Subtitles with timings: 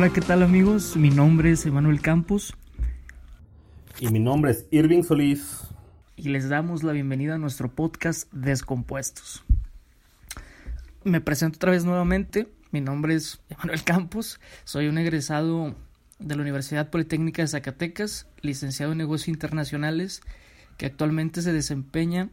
[0.00, 0.96] Hola, ¿qué tal amigos?
[0.96, 2.54] Mi nombre es Emanuel Campos.
[3.98, 5.58] Y mi nombre es Irving Solís.
[6.16, 9.44] Y les damos la bienvenida a nuestro podcast Descompuestos.
[11.04, 12.48] Me presento otra vez nuevamente.
[12.70, 14.40] Mi nombre es Emanuel Campos.
[14.64, 15.76] Soy un egresado
[16.18, 20.22] de la Universidad Politécnica de Zacatecas, licenciado en negocios internacionales,
[20.78, 22.30] que actualmente se desempeña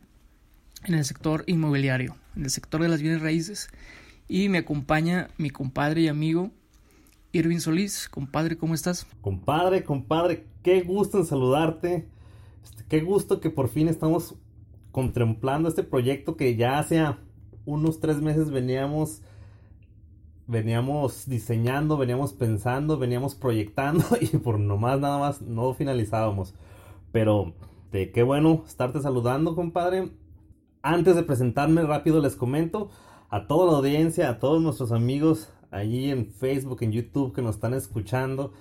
[0.86, 3.68] en el sector inmobiliario, en el sector de las bienes raíces.
[4.30, 6.54] Y me acompaña mi compadre y amigo
[7.32, 8.08] Irving Solís.
[8.10, 9.06] Compadre, ¿cómo estás?
[9.22, 12.08] Compadre, compadre, qué gusto en saludarte.
[12.64, 14.36] Este, qué gusto que por fin estamos
[14.92, 17.06] contemplando este proyecto que ya hace
[17.66, 19.22] unos tres meses veníamos
[20.48, 26.56] veníamos diseñando, veníamos pensando, veníamos proyectando y por nomás nada más no finalizábamos.
[27.12, 27.54] Pero
[27.92, 30.12] de qué bueno estarte saludando, compadre.
[30.82, 32.90] Antes de presentarme rápido les comento
[33.30, 37.56] a toda la audiencia, a todos nuestros amigos allí en Facebook, en YouTube que nos
[37.56, 38.54] están escuchando.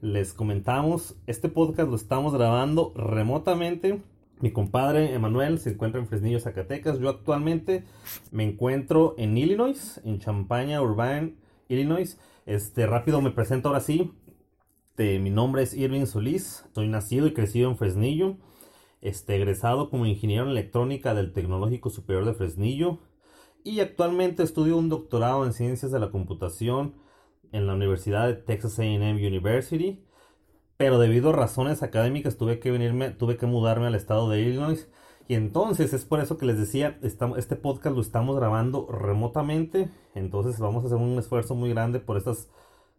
[0.00, 4.02] Les comentamos, este podcast lo estamos grabando remotamente.
[4.40, 6.98] Mi compadre Emanuel se encuentra en Fresnillo, Zacatecas.
[6.98, 7.84] Yo actualmente
[8.30, 11.36] me encuentro en Illinois, en Champaña, Urbane,
[11.68, 12.18] Illinois.
[12.44, 14.12] Este, rápido me presento ahora sí.
[14.90, 16.64] Este, mi nombre es Irving Solís.
[16.74, 18.36] Soy nacido y crecido en Fresnillo.
[19.00, 22.98] Este, egresado como ingeniero en electrónica del Tecnológico Superior de Fresnillo
[23.64, 26.94] y actualmente estudio un doctorado en ciencias de la computación
[27.50, 30.04] en la Universidad de Texas A&M University,
[30.76, 34.88] pero debido a razones académicas tuve que venirme, tuve que mudarme al estado de Illinois.
[35.26, 40.60] Y entonces es por eso que les decía, este podcast lo estamos grabando remotamente, entonces
[40.60, 42.50] vamos a hacer un esfuerzo muy grande por estas,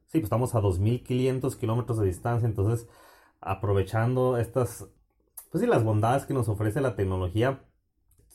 [0.07, 2.87] sí, pues estamos a 2.500 kilómetros de distancia, entonces
[3.41, 4.87] aprovechando estas,
[5.51, 7.63] pues sí, las bondades que nos ofrece la tecnología,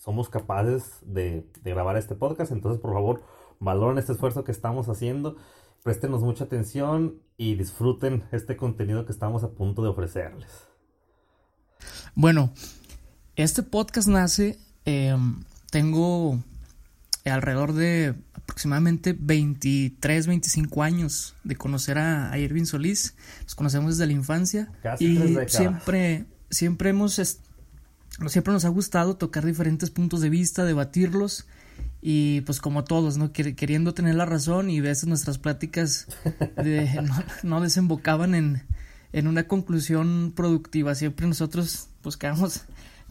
[0.00, 2.52] somos capaces de, grabar este podcast.
[2.52, 3.22] Entonces, por favor,
[3.60, 5.36] valoren este esfuerzo que estamos haciendo.
[5.82, 10.48] Préstenos mucha atención y disfruten este contenido que estamos a punto de ofrecerles.
[12.14, 12.50] Bueno,
[13.36, 16.38] este podcast nace, em, tengo
[17.26, 23.16] alrededor de aproximadamente 23, 25 años de conocer a, Irving Solís.
[23.42, 24.72] Nos conocemos desde la infancia.
[24.82, 27.18] Casi y siempre, siempre hemos
[28.26, 31.46] siempre nos ha gustado tocar diferentes puntos de vista, debatirlos
[32.02, 33.32] y pues como todos, ¿no?
[33.32, 36.06] Queriendo tener la razón y a veces nuestras pláticas
[37.42, 38.62] no, desembocaban en,
[39.12, 40.94] en, una conclusión productiva.
[40.94, 41.88] Siempre nosotros
[42.18, 42.62] quedamos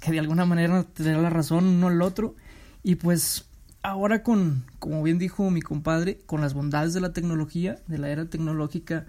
[0.02, 2.36] que de alguna manera tener la razón uno al otro
[2.84, 3.46] y pues
[3.84, 8.10] ahora con, como bien dijo mi compadre, con las bondades de la tecnología, de la
[8.10, 9.06] era tecnológica,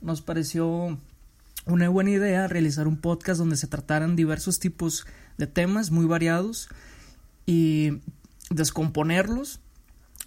[0.00, 0.98] nos pareció
[1.66, 5.06] una buena idea realizar un podcast donde se trataran diversos tipos
[5.40, 6.68] de temas muy variados
[7.46, 8.00] y
[8.50, 9.60] descomponerlos,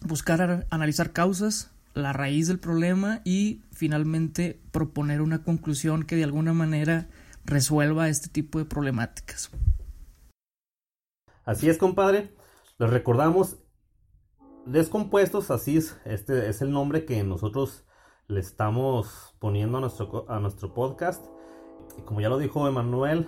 [0.01, 6.53] buscar analizar causas, la raíz del problema y finalmente proponer una conclusión que de alguna
[6.53, 7.07] manera
[7.46, 9.51] resuelva este tipo de problemáticas.
[11.45, 12.34] Así es, compadre.
[12.80, 13.57] Les recordamos
[14.66, 17.85] descompuestos, así es, este es el nombre que nosotros
[18.28, 21.24] le estamos poniendo a nuestro, podcast.
[22.06, 23.28] Como ya lo dijo Emanuel,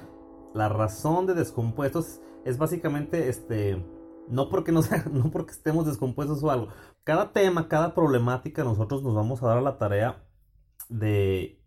[0.56, 3.86] la razón de descompuestos es básicamente este
[4.30, 4.80] no porque no,
[5.12, 6.70] no porque estemos descompuestos o algo.
[7.04, 10.24] Cada tema, cada problemática nosotros nos vamos a dar a la tarea
[10.88, 11.62] de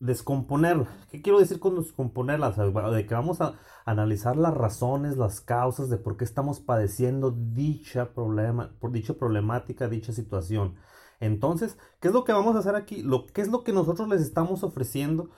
[0.00, 0.86] descomponer.
[1.10, 2.50] ¿Qué quiero decir con descomponerla?
[2.50, 8.14] de que vamos a analizar las razones, las causas de por qué estamos padeciendo dicha
[8.14, 10.76] problema, por dicha problemática, dicha situación.
[11.20, 13.02] Entonces, ¿qué es lo que vamos a hacer aquí?
[13.02, 15.30] Lo, ¿Qué es lo que nosotros les estamos ofreciendo?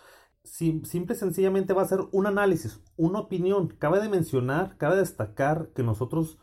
[0.45, 3.69] Simple y sencillamente va a ser un análisis, una opinión.
[3.79, 6.39] Cabe de mencionar, cabe destacar que nosotros,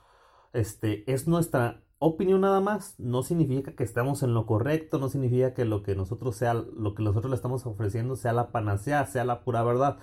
[0.53, 2.99] este, es nuestra opinión nada más.
[2.99, 6.95] No significa que estemos en lo correcto, no significa que lo que nosotros sea, lo
[6.95, 9.99] que nosotros le estamos ofreciendo sea la panacea, sea la pura verdad.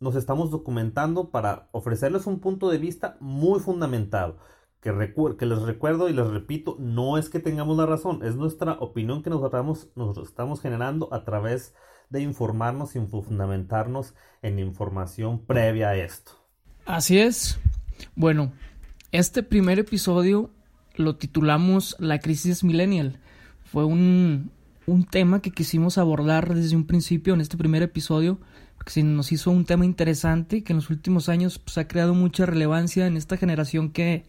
[0.00, 4.38] Nos estamos documentando para ofrecerles un punto de vista muy fundamentado.
[4.80, 4.92] Que,
[5.38, 9.22] que les recuerdo y les repito, no es que tengamos la razón, es nuestra opinión
[9.22, 11.80] que nosotros estamos generando a través de
[12.10, 16.32] de informarnos y fundamentarnos en información previa a esto.
[16.84, 17.58] Así es.
[18.14, 18.52] Bueno,
[19.12, 20.50] este primer episodio
[20.94, 23.18] lo titulamos La crisis millennial.
[23.64, 24.50] Fue un,
[24.86, 28.38] un tema que quisimos abordar desde un principio en este primer episodio,
[28.76, 32.14] porque se nos hizo un tema interesante que en los últimos años pues, ha creado
[32.14, 34.24] mucha relevancia en esta generación que,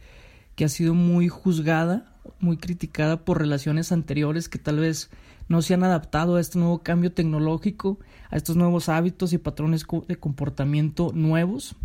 [0.56, 5.09] que ha sido muy juzgada, muy criticada por relaciones anteriores que tal vez
[5.47, 7.99] no se han adaptado a este nuevo cambio tecnológico,
[8.29, 11.75] a estos nuevos hábitos y patrones de comportamiento nuevos.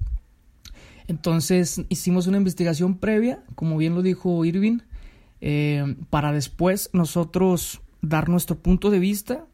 [1.09, 4.79] Entonces hicimos una investigación previa, como bien lo dijo Irving,
[5.41, 9.47] eh, para después nosotros dar nuestro punto de vista,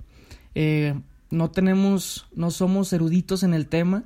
[0.55, 0.94] Eh,
[1.31, 4.02] no tenemos, no somos eruditos en el tema,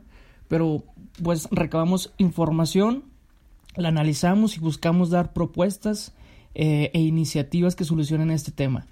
[0.49, 0.85] pero
[1.23, 3.05] pues recabamos información,
[3.75, 6.13] la analizamos y buscamos dar propuestas
[6.55, 8.87] eh, e iniciativas que solucionen este tema.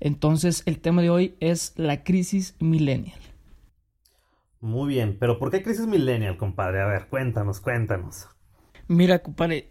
[0.00, 3.18] Entonces, el tema de hoy es la crisis millennial.
[4.60, 6.80] Muy bien, pero ¿por qué crisis millennial, compadre?
[6.80, 8.28] A ver, cuéntanos, cuéntanos.
[8.88, 9.70] Mira, compadre,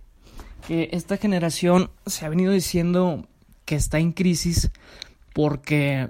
[0.67, 3.27] que esta generación se ha venido diciendo
[3.65, 4.71] que está en crisis
[5.33, 6.09] porque,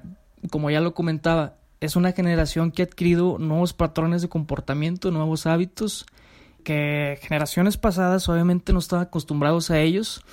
[0.52, 5.46] como ya lo comentaba, es una generación que ha adquirido nuevos patrones de comportamiento, nuevos
[5.46, 6.06] hábitos,
[6.64, 10.24] que generaciones pasadas obviamente no estaban acostumbrados a ellos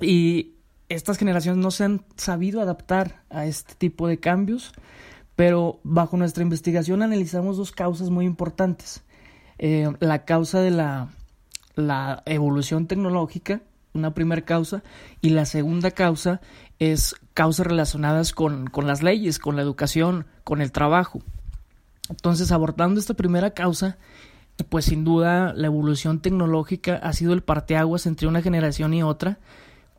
[0.00, 0.52] y
[0.88, 4.72] estas generaciones no se han sabido adaptar a este tipo de cambios,
[5.36, 9.02] pero bajo nuestra investigación analizamos dos causas muy importantes.
[9.58, 11.08] Eh, la causa de la,
[11.74, 13.60] la evolución tecnológica,
[13.92, 14.82] una primera causa,
[15.20, 16.40] y la segunda causa
[16.78, 21.20] es causas relacionadas con, con las leyes, con la educación, con el trabajo.
[22.08, 23.98] Entonces, abordando esta primera causa,
[24.68, 29.38] pues sin duda la evolución tecnológica ha sido el parteaguas entre una generación y otra,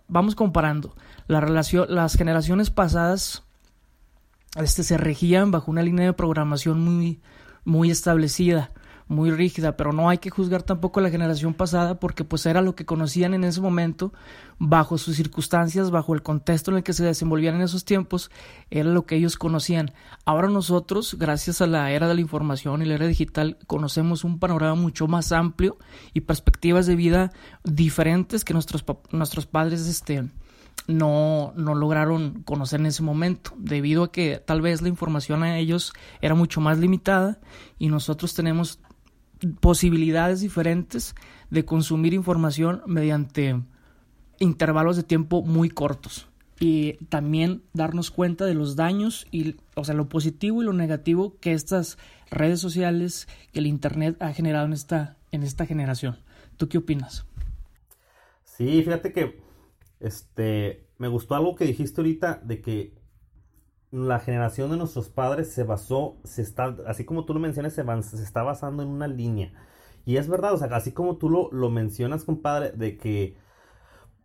[0.10, 0.96] vamos comparando.
[1.28, 3.44] La relación, las generaciones pasadas
[4.56, 7.22] este, se regían bajo una línea de programación muy,
[7.64, 8.72] muy establecida,
[9.10, 12.62] muy rígida, pero no hay que juzgar tampoco a la generación pasada porque pues era
[12.62, 14.14] lo que conocían en ese momento,
[14.60, 18.30] bajo sus circunstancias, bajo el contexto en el que se desenvolvían en esos tiempos,
[18.70, 19.92] era lo que ellos conocían.
[20.26, 24.38] Ahora nosotros, gracias a la era de la información y la era digital, conocemos un
[24.38, 25.78] panorama mucho más amplio
[26.14, 27.32] y perspectivas de vida
[27.64, 30.30] diferentes que nuestros, nuestros padres este,
[30.88, 35.58] no, no lograron conocer en ese momento, debido a que tal vez la información a
[35.58, 37.40] ellos era mucho más limitada
[37.80, 38.80] y nosotros tenemos
[39.60, 41.16] posibilidades diferentes
[41.50, 43.62] de consumir información mediante
[44.40, 46.28] intervalos de tiempo muy cortos
[46.60, 51.38] y también darnos cuenta de los daños y o sea lo positivo y lo negativo
[51.40, 51.98] que estas
[52.30, 56.18] redes sociales que el internet ha generado en esta en esta generación.
[56.58, 57.26] ¿Tú qué opinas?
[58.44, 59.42] Sí, fíjate que
[60.00, 62.99] este me gustó algo que dijiste ahorita de que
[63.92, 67.84] la generación de nuestros padres se basó, se está, así como tú lo mencionas, se,
[68.04, 69.54] se está basando en una línea.
[70.06, 73.38] Y es verdad, o sea, así como tú lo, lo mencionas, compadre, de que,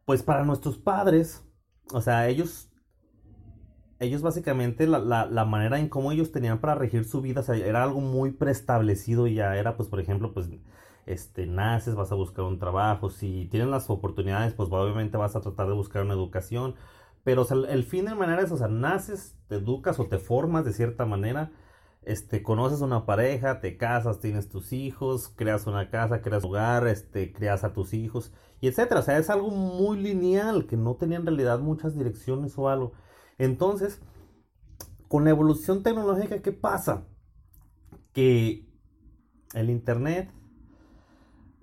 [0.06, 1.44] pues para nuestros padres,
[1.92, 2.70] o sea, ellos,
[4.00, 7.42] ellos básicamente la, la, la manera en cómo ellos tenían para regir su vida, o
[7.44, 10.48] sea, era algo muy preestablecido ya, era pues, por ejemplo, pues,
[11.06, 15.40] este, naces, vas a buscar un trabajo, si tienes las oportunidades, pues obviamente vas a
[15.40, 16.74] tratar de buscar una educación,
[17.24, 20.74] pero el fin de manera es, o sea, naces, te educas o te formas de
[20.74, 21.52] cierta manera,
[22.02, 26.86] este, conoces una pareja, te casas, tienes tus hijos, creas una casa, creas un hogar,
[26.86, 29.00] este, creas a tus hijos, y etcétera.
[29.00, 32.92] O sea, es algo muy lineal, que no tenía en realidad muchas direcciones o algo.
[33.38, 34.00] Entonces,
[35.08, 37.06] con la evolución tecnológica, ¿qué pasa?
[38.12, 38.68] Que
[39.54, 40.30] el internet,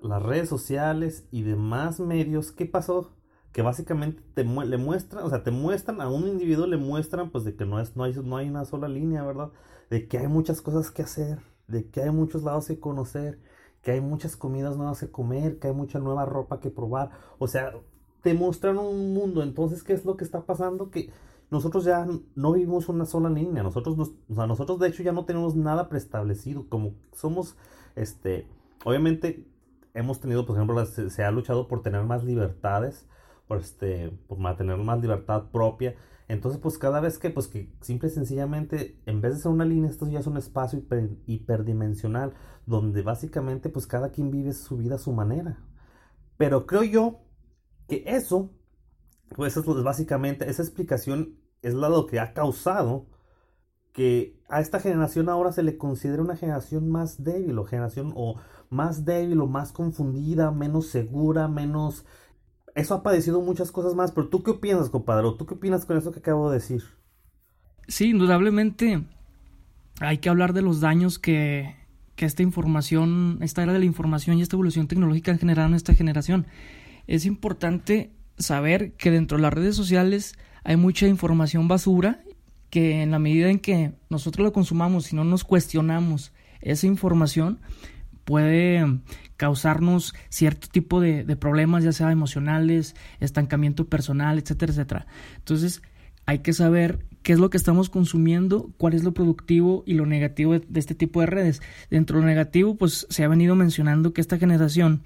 [0.02, 3.12] las redes sociales y demás medios, ¿qué pasó?
[3.52, 7.44] Que básicamente te le muestran, o sea, te muestran a un individuo, le muestran pues
[7.44, 9.52] de que no, es, no, hay, no hay una sola línea, ¿verdad?
[9.90, 13.40] De que hay muchas cosas que hacer, de que hay muchos lados que conocer,
[13.82, 17.48] que hay muchas comidas nuevas que comer, que hay mucha nueva ropa que probar, o
[17.48, 17.74] sea,
[18.22, 20.92] te muestran un mundo, entonces, ¿qué es lo que está pasando?
[20.92, 21.12] Que
[21.50, 25.12] nosotros ya no vivimos una sola línea, nosotros, nos, o sea, nosotros de hecho ya
[25.12, 27.58] no tenemos nada preestablecido, como somos,
[27.96, 28.48] este,
[28.86, 29.46] obviamente
[29.94, 33.06] hemos tenido, por ejemplo, se ha luchado por tener más libertades,
[33.48, 35.96] por, este, por mantener más libertad propia.
[36.28, 39.66] Entonces, pues cada vez que, pues que simple y sencillamente, en vez de ser una
[39.66, 40.82] línea, esto ya es un espacio
[41.26, 42.34] hiperdimensional,
[42.66, 45.60] donde básicamente, pues cada quien vive su vida a su manera.
[46.38, 47.20] Pero creo yo
[47.88, 48.52] que eso,
[49.36, 53.08] pues es básicamente, esa explicación es lo que ha causado
[53.92, 58.38] que a esta generación ahora se le considere una generación más débil o generación o
[58.70, 62.06] más débil o más confundida, menos segura, menos
[62.76, 65.28] eso ha padecido muchas cosas más, pero tú qué opinas, compadre?
[65.38, 66.84] ¿Tú qué opinas con eso que acabo de decir?
[67.88, 69.04] Sí, indudablemente
[70.00, 71.76] hay que hablar de los daños que,
[72.16, 75.76] que esta información, esta era de la información y esta evolución tecnológica han generado en
[75.76, 76.48] esta generación.
[77.08, 82.24] Es importante saber que dentro de las redes sociales hay mucha información basura
[82.70, 87.60] que en la medida en que nosotros la consumamos y no nos cuestionamos esa información,
[88.24, 88.86] puede
[89.38, 95.08] causarnos cierto tipo de, problemas, ya sea emocionales, estancamiento personal, etcétera, etcétera.
[95.38, 95.82] Entonces,
[96.26, 100.06] hay que saber qué es lo que estamos consumiendo, cuál es lo productivo y lo
[100.06, 101.62] negativo de, este tipo de redes.
[101.90, 105.02] Dentro de lo negativo, pues se ha venido mencionando que esta generación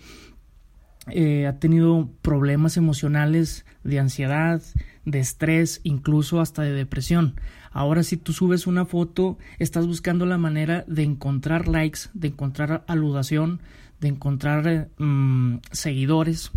[1.07, 4.61] eh, ha tenido problemas emocionales de ansiedad,
[5.05, 7.35] de estrés, incluso hasta de depresión.
[7.71, 12.83] Ahora si tú subes una foto, estás buscando la manera de encontrar likes, de encontrar
[12.87, 13.61] aludación,
[13.99, 16.51] de encontrar mm, seguidores.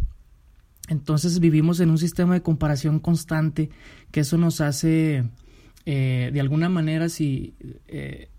[0.89, 3.69] Entonces vivimos en un sistema de comparación constante
[4.11, 5.29] que eso nos hace,
[5.85, 7.55] eh, de alguna manera, si,
[7.89, 8.31] eh,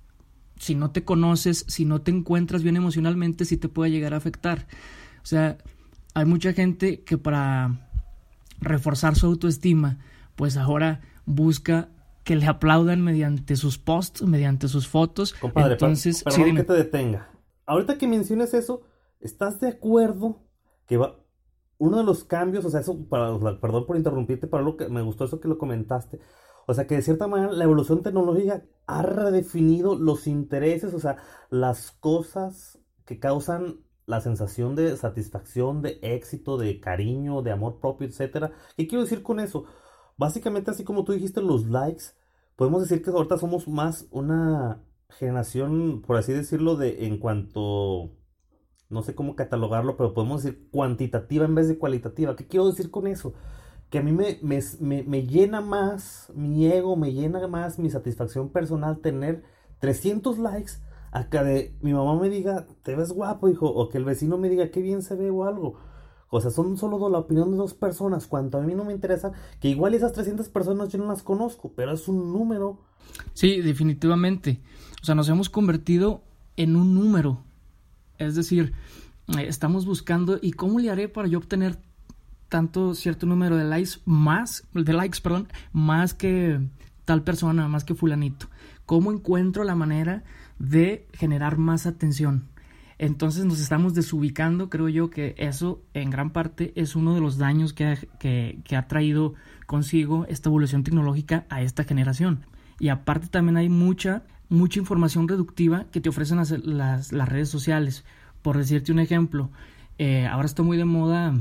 [0.57, 4.17] si no te conoces, si no te encuentras bien emocionalmente, sí te puede llegar a
[4.17, 4.67] afectar.
[5.21, 5.57] O sea,
[6.13, 7.89] hay mucha gente que para
[8.59, 9.99] reforzar su autoestima,
[10.35, 11.89] pues ahora busca
[12.23, 15.33] que le aplaudan mediante sus posts, mediante sus fotos.
[15.33, 17.29] Compadre, Entonces, perdón que te detenga.
[17.65, 18.81] Ahorita que menciones eso,
[19.19, 20.43] ¿estás de acuerdo
[20.85, 21.15] que va
[21.79, 25.01] uno de los cambios, o sea, eso, para, perdón por interrumpirte, para lo que me
[25.01, 26.19] gustó eso que lo comentaste,
[26.67, 31.17] o sea, que de cierta manera la evolución tecnológica ha redefinido los intereses, o sea,
[31.49, 38.07] las cosas que causan la sensación de satisfacción, de éxito, de cariño, de amor propio,
[38.07, 38.51] etcétera.
[38.75, 39.65] ¿Qué quiero decir con eso?
[40.17, 42.05] Básicamente, así como tú dijiste, los likes,
[42.55, 48.15] podemos decir que ahorita somos más una generación, por así decirlo, de en cuanto
[48.89, 52.35] no sé cómo catalogarlo, pero podemos decir cuantitativa en vez de cualitativa.
[52.35, 53.35] ¿Qué quiero decir con eso?
[53.91, 59.01] Que a mí me, me, llena más mi ego, me llena más mi satisfacción personal
[59.01, 59.43] tener
[59.79, 60.73] 300 likes
[61.11, 64.37] a que de, mi mamá me diga, te ves guapo, hijo, o que el vecino
[64.37, 65.77] me diga, qué bien se ve o algo.
[66.29, 68.27] O sea, son solo la opinión de dos personas.
[68.27, 71.73] Cuanto a mí no me interesa, que igual esas 300 personas yo no las conozco,
[71.75, 72.79] pero es un número.
[73.33, 74.61] Sí, definitivamente.
[75.01, 76.21] O sea, nos hemos convertido
[76.55, 77.43] en un número.
[78.19, 78.73] Es decir,
[79.37, 81.79] eh, estamos buscando y cómo le haré para yo obtener
[82.47, 86.59] tanto cierto número de likes más de likes, perdón, más que
[87.05, 88.47] tal persona, más que fulanito.
[88.85, 90.23] ¿Cómo encuentro la manera
[90.59, 92.45] de generar más atención?
[92.99, 97.37] Entonces nos estamos desubicando, creo yo que eso en gran parte es uno de los
[97.37, 99.35] daños que ha, que, ha traído
[99.65, 102.45] consigo esta evolución tecnológica a esta generación.
[102.77, 108.03] Y aparte también hay mucha mucha información reductiva que te ofrecen las, las, redes sociales.
[108.41, 109.49] Por decirte un ejemplo,
[109.97, 111.33] eh, ahora está muy de moda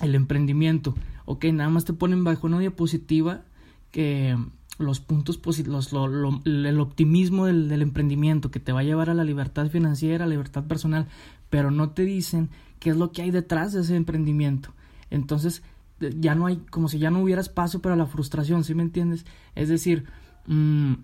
[0.00, 0.94] el emprendimiento.
[1.24, 3.42] Ok, nada más te ponen bajo una diapositiva
[3.92, 4.36] que
[4.78, 5.92] los puntos positivos,
[6.44, 10.32] el optimismo del, emprendimiento que te va a llevar a la libertad financiera, a la
[10.32, 11.06] libertad personal,
[11.48, 14.74] pero no te dicen qué es lo que hay detrás de ese emprendimiento.
[15.10, 15.62] Entonces,
[16.00, 19.24] ya no hay, como si ya no hubiera espacio para la frustración, ¿sí me entiendes?
[19.54, 20.04] Es decir,
[20.46, 20.94] mmm,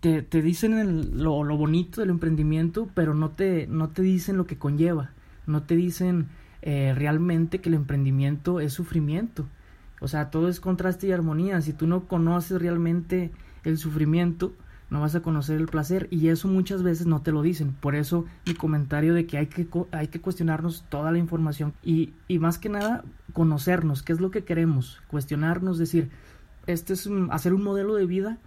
[0.00, 4.46] te, te dicen lo, lo, bonito del emprendimiento, pero no te, no te dicen lo
[4.46, 5.10] que conlleva,
[5.46, 6.28] no te dicen
[6.62, 9.46] eh, realmente que el emprendimiento es sufrimiento.
[10.00, 11.60] O sea, todo es contraste y armonía.
[11.60, 13.32] Si tú no conoces realmente
[13.64, 14.52] el sufrimiento,
[14.90, 17.72] no vas a conocer el placer y eso muchas veces no te lo dicen.
[17.72, 22.12] Por eso mi comentario de que hay que, hay que cuestionarnos toda la información y,
[22.28, 26.10] y más que nada conocernos, qué es lo que queremos, cuestionarnos, decir,
[26.66, 28.38] este es hacer un modelo de vida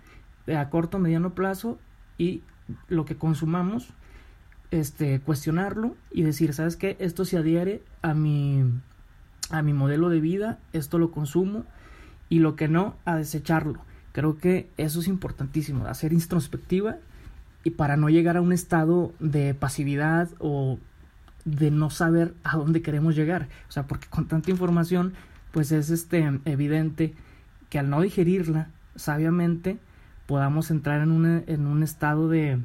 [0.48, 1.78] a corto, mediano plazo
[2.18, 2.44] y
[2.88, 3.94] lo que consumamos,
[4.72, 6.96] este, cuestionarlo y decir, ¿sabes qué?
[7.00, 8.64] Esto se adhiere a mi,
[9.50, 11.66] a mi modelo de vida, esto lo consumo
[12.30, 13.82] y lo que no, a desecharlo.
[14.12, 16.98] Creo que eso es importantísimo, hacer introspectiva
[17.64, 20.80] y para no llegar a un estado de pasividad o
[21.46, 23.48] de no saber a dónde queremos llegar.
[23.68, 25.14] O sea, porque con tanta información,
[25.52, 27.16] pues es este evidente
[27.70, 29.80] que al no digerirla sabiamente,
[30.26, 32.60] podamos entrar en, en un estado de,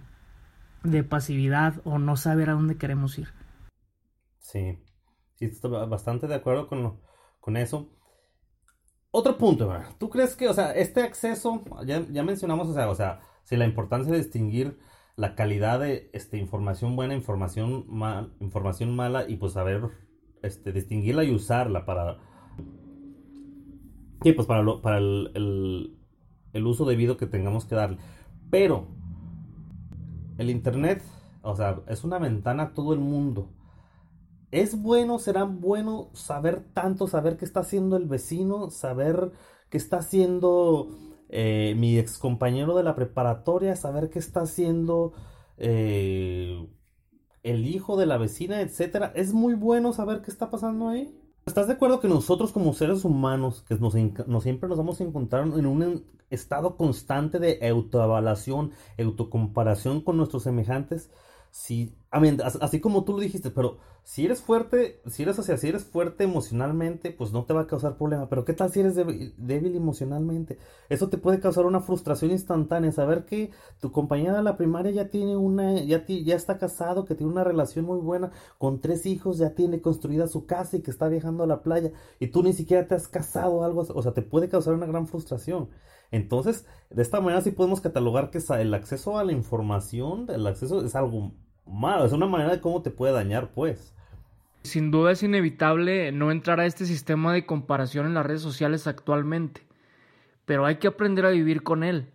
[0.83, 3.29] de pasividad o no saber a dónde queremos ir.
[4.39, 4.79] Sí,
[5.49, 7.01] sí, estoy bastante de acuerdo con,
[7.41, 7.91] con eso.
[9.11, 12.97] Otro punto, ¿tú crees que, o sea, este acceso, ya, ya mencionamos, o sea, o
[12.97, 14.79] sea, si la importancia de distinguir
[15.17, 19.91] la calidad de este, información buena, información, mal, información mala y pues saber
[20.43, 22.19] este, distinguirla y usarla para...
[24.23, 25.97] Sí, pues para, para el,
[26.53, 27.99] el uso debido que tengamos que darle.
[28.51, 28.89] Pero
[30.39, 31.03] el Internet,
[31.43, 33.53] o sea, es una ventana a todo el mundo.
[34.55, 39.33] ¿Es bueno, será bueno saber tanto, saber qué está haciendo el vecino, saber
[39.69, 40.91] qué está haciendo
[41.29, 45.13] eh, mi ex compañero de la preparatoria, saber qué está haciendo
[45.57, 46.69] eh,
[47.43, 49.11] el hijo de la vecina, etcétera?
[49.17, 51.19] ¿Es muy bueno saber qué está pasando ahí?
[51.47, 55.49] ¿Estás de acuerdo que nosotros como seres humanos, que nos, siempre nos vamos a encontrar
[55.49, 58.71] en un estado constante de autoevaluación,
[59.01, 61.11] autocomparación con nuestros semejantes,
[61.55, 65.69] si, así como tú lo dijiste, pero si eres fuerte, si eres, o sea, si
[65.69, 68.29] eres fuerte emocionalmente, pues no te va a causar problema.
[68.29, 70.59] Pero ¿qué tal si eres débil, emocionalmente?
[70.89, 72.91] Eso te puede causar una frustración instantánea.
[72.91, 77.15] Saber que tu compañera de la primaria ya tiene una, ya, ya está casado, que
[77.15, 80.91] tiene una relación muy buena, con tres hijos, ya tiene construida su casa y que
[80.91, 84.03] está viajando a la playa, y tú ni siquiera te has casado o algo, o
[84.03, 85.69] sea, te puede causar una gran frustración.
[86.11, 90.85] Entonces, de esta manera sí podemos catalogar que el acceso a la información, el acceso
[90.85, 91.33] es algo
[91.67, 93.95] malo, es una manera de cómo te puede dañar, pues.
[94.63, 98.87] Sin duda es inevitable no entrar a este sistema de comparación en las redes sociales
[98.87, 99.63] actualmente,
[100.47, 102.09] pero hay que aprender a vivir con él.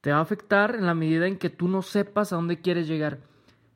[0.00, 2.88] Te va a afectar en la medida en que tú no sepas a dónde quieres
[2.88, 3.20] llegar.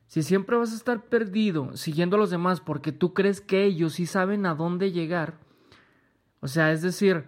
[0.06, 3.94] Si siempre vas a estar perdido siguiendo a los demás porque tú crees que ellos
[3.94, 5.34] sí saben a dónde llegar,
[6.40, 7.26] o sea, es decir,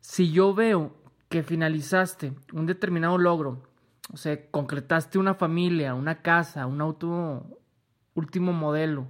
[0.00, 0.94] si yo veo
[1.28, 3.62] que finalizaste un determinado logro,
[4.12, 7.60] o sea, concretaste una familia, una casa, un auto
[8.14, 9.08] último modelo,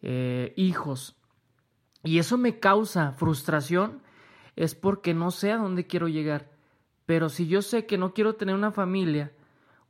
[0.00, 1.16] eh, hijos,
[2.04, 4.02] y eso me causa frustración,
[4.56, 6.50] es porque no sé a dónde quiero llegar.
[7.06, 9.32] Pero si yo sé que no quiero tener una familia,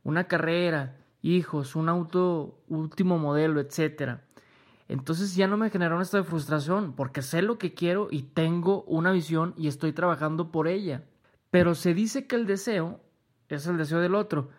[0.03, 4.23] una carrera, hijos, un auto último modelo, etcétera,
[4.87, 8.83] entonces ya no me genera una de frustración porque sé lo que quiero y tengo
[8.83, 11.03] una visión y estoy trabajando por ella.
[11.49, 12.99] Pero se dice que el deseo
[13.55, 14.49] es el deseo del otro.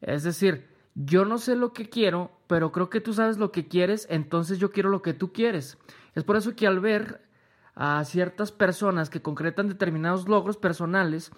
[0.00, 3.68] Es decir, yo no sé lo que quiero, pero creo que tú sabes lo que
[3.68, 5.78] quieres, entonces yo quiero lo que tú quieres.
[6.14, 7.22] Es por eso que al ver
[7.74, 11.32] a ciertas personas que concretan determinados logros personales,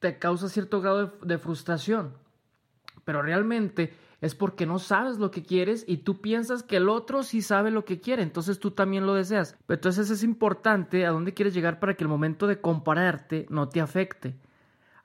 [0.00, 2.14] te causa cierto grado de, frustración.
[3.04, 7.22] Pero realmente es porque no sabes lo que quieres y tú piensas que el otro
[7.22, 9.56] sí sabe lo que quiere, entonces tú también lo deseas.
[9.66, 13.68] Pero entonces es importante a dónde quieres llegar para que el momento de compararte no
[13.68, 14.36] te afecte.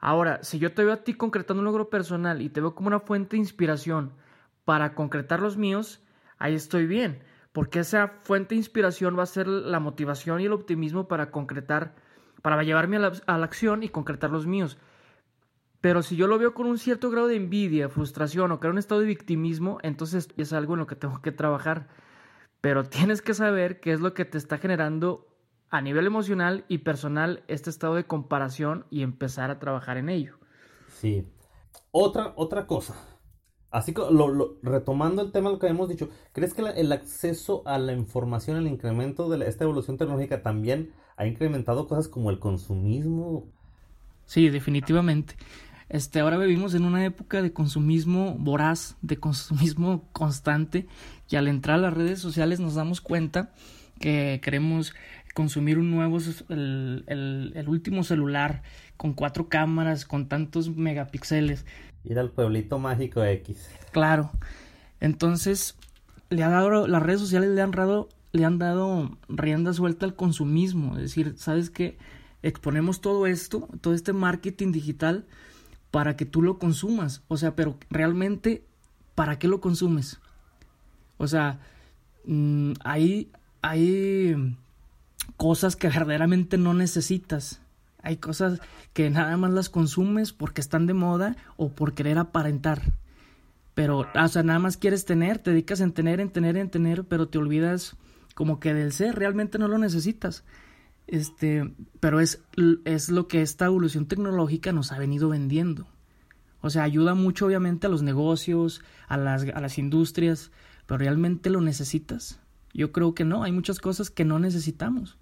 [0.06, 2.90] Ahora, si yo te veo a ti concretando un logro personal y te veo como
[2.90, 4.14] una fuente de inspiración
[4.64, 6.00] para concretar los míos,
[6.38, 10.54] ahí estoy bien, porque esa fuente de inspiración va a ser la motivación y el
[10.54, 11.96] optimismo para concretar,
[12.44, 14.78] para llevarme a la, acción y concretar los míos.
[15.82, 18.78] Pero si yo lo veo con un cierto grado de envidia, frustración o crear un
[18.78, 21.88] estado de victimismo, entonces es algo en lo que tengo que trabajar.
[22.62, 25.35] Pero tienes que saber qué es lo que te está generando
[25.78, 30.38] a nivel emocional y personal este estado de comparación y empezar a trabajar en ello.
[30.88, 31.28] Sí.
[31.92, 32.96] Otra, otra cosa.
[33.72, 37.62] Así que lo, retomando el tema de lo que habíamos dicho, ¿crees que el acceso
[37.66, 42.40] a la información, el incremento de esta evolución tecnológica también ha incrementado cosas como el
[42.40, 43.52] consumismo?
[44.26, 45.36] Sí, definitivamente.
[45.90, 50.88] Este, ahora vivimos en una época de consumismo voraz, de consumismo constante,
[51.30, 53.52] y al entrar a las redes sociales nos damos cuenta
[54.00, 54.94] que queremos
[55.36, 56.18] consumir un nuevo,
[56.48, 57.04] el,
[57.54, 58.64] el, último celular
[58.96, 61.66] con cuatro cámaras, con tantos megapíxeles.
[62.06, 63.70] Ir al pueblito mágico X.
[63.92, 64.32] Claro.
[65.02, 65.76] Entonces,
[66.30, 70.16] le ha dado, las redes sociales le han dado, le han dado rienda suelta al
[70.16, 70.96] consumismo.
[70.96, 71.98] Es decir, ¿sabes qué?
[72.42, 75.26] Exponemos todo esto, todo este marketing digital
[75.92, 77.24] para que tú lo consumas.
[77.28, 78.66] O sea, pero realmente,
[79.16, 80.22] ¿para qué lo consumes?
[81.18, 81.60] O sea,
[82.24, 84.56] mm, hay, hay
[85.38, 87.62] cosas que verdaderamente no necesitas.
[88.02, 88.60] Hay cosas
[88.94, 92.82] que nada más las consumes porque están de moda o por querer aparentar.
[93.74, 97.04] Pero, o sea, nada más quieres tener, te dedicas en tener, en tener, en tener,
[97.04, 97.98] pero te olvidas
[98.34, 100.44] como que del ser, realmente no lo necesitas.
[101.08, 102.42] Este, pero es,
[102.86, 105.88] es lo que esta evolución tecnológica nos ha venido vendiendo.
[106.62, 110.52] O sea, ayuda mucho obviamente a los negocios, a las, a las industrias,
[110.86, 112.40] pero realmente lo necesitas.
[112.76, 115.18] Yo creo que no, hay muchas cosas que no necesitamos.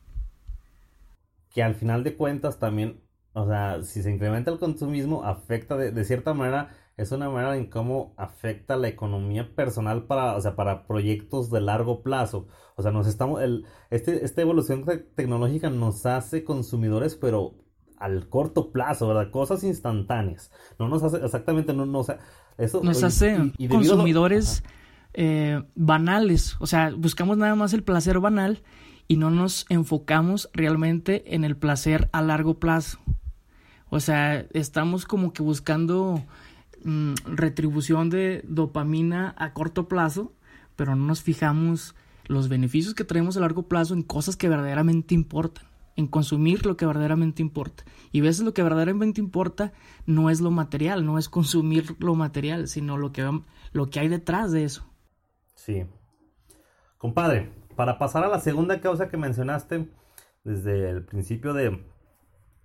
[1.50, 3.00] Que al final de cuentas también,
[3.34, 7.56] o sea, si se incrementa el consumismo, afecta de, de cierta manera, es una manera
[7.56, 12.48] en cómo afecta la economía personal para, o sea, para proyectos de largo plazo.
[12.76, 14.84] O sea, nos estamos, el, este, esta evolución
[15.16, 17.54] tecnológica nos hace consumidores, pero
[17.98, 19.30] al corto plazo, ¿verdad?
[19.30, 20.52] Cosas instantáneas.
[20.80, 22.04] No nos hace, exactamente, no, no
[22.58, 22.84] eso...
[22.84, 24.64] Nos hace consumidores
[25.14, 28.64] eh, banales, o sea, buscamos nada más el placer banal
[29.08, 33.00] y no nos enfocamos realmente en el placer a largo plazo.
[33.90, 36.24] O sea, estamos como que buscando
[36.84, 40.34] mm, retribución de dopamina a corto plazo,
[40.76, 41.94] pero no nos fijamos
[42.26, 46.76] los beneficios que traemos a largo plazo en cosas que verdaderamente importan, en consumir lo
[46.76, 47.84] que verdaderamente importa.
[48.12, 49.74] Y a veces lo que verdaderamente importa
[50.08, 53.30] no es lo material, no es consumir lo material, sino lo que,
[53.74, 54.86] lo que hay detrás de eso.
[55.66, 55.86] Sí.
[56.98, 59.88] Compadre, para pasar a la segunda causa que mencionaste
[60.44, 61.82] desde el principio de,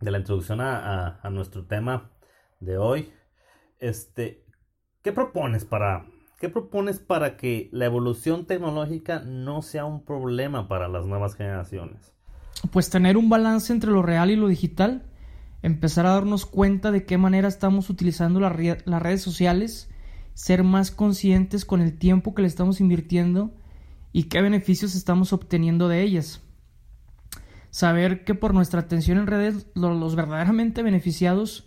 [0.00, 2.10] la introducción a, a, nuestro tema
[2.58, 3.12] de hoy,
[3.78, 4.44] este,
[5.02, 6.06] ¿qué propones para
[6.40, 12.12] ¿qué propones para que la evolución tecnológica no sea un problema para las nuevas generaciones?
[12.72, 15.04] Pues tener un balance entre lo real y lo digital,
[15.62, 19.88] empezar a darnos cuenta de qué manera estamos utilizando las redes sociales,
[20.38, 23.50] ser más conscientes con el tiempo que le estamos invirtiendo
[24.12, 26.42] y qué beneficios estamos obteniendo de ellas.
[27.70, 31.66] Saber que por nuestra atención en redes los verdaderamente beneficiados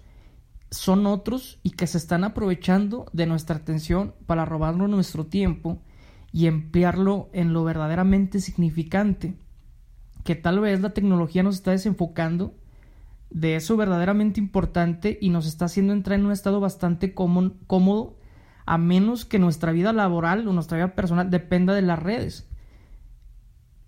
[0.69, 5.81] son otros y que se están aprovechando de nuestra atención para robarnos nuestro tiempo
[6.31, 9.35] y emplearlo en lo verdaderamente significante,
[10.23, 12.55] que tal vez la tecnología nos está desenfocando
[13.31, 18.20] de eso verdaderamente importante y nos está haciendo entrar en un estado bastante cómodo
[18.71, 22.47] a menos que nuestra vida laboral o nuestra vida personal dependa de las redes.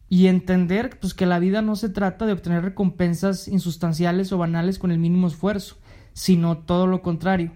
[0.10, 4.80] Y entender pues, que la vida no se trata de obtener recompensas insustanciales o banales
[4.80, 5.78] con el mínimo esfuerzo,
[6.12, 7.54] sino todo lo contrario.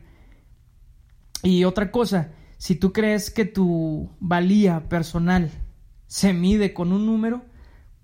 [1.44, 5.52] Y otra cosa, si tú crees que tu valía personal
[6.06, 7.44] se mide con un número,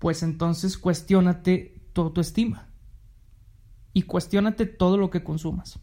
[0.00, 2.68] pues entonces cuestiónate tu autoestima
[3.94, 5.80] y cuestiónate todo lo que consumas.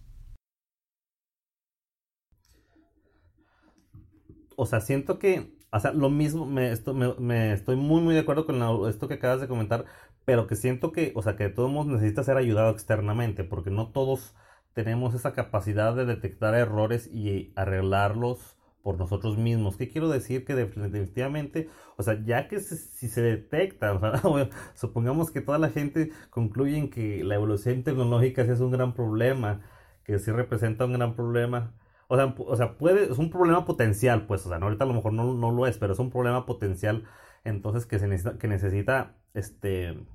[4.55, 8.21] O sea, siento que, o sea, lo mismo, me, esto, me, estoy muy, muy de
[8.21, 9.85] acuerdo con esto que acabas de comentar,
[10.25, 13.71] pero que siento que, o sea, que de todos modos necesita ser ayudado externamente, porque
[13.71, 14.35] no todos
[14.73, 19.77] tenemos esa capacidad de detectar errores y arreglarlos por nosotros mismos.
[19.77, 20.45] ¿Qué quiero decir?
[20.45, 25.69] Que definitivamente, o sea, ya que si se detecta, o sea, supongamos que toda la
[25.69, 29.61] gente concluye en que la evolución tecnológica sí es un gran problema,
[30.03, 31.73] que sí representa un gran problema.
[32.11, 34.93] O sea, o sea, puede, es un problema potencial, pues, o sea, ahorita a lo
[34.93, 37.05] mejor no, no lo es, pero es un problema potencial,
[37.43, 40.05] entonces que se necesita, que necesita, este,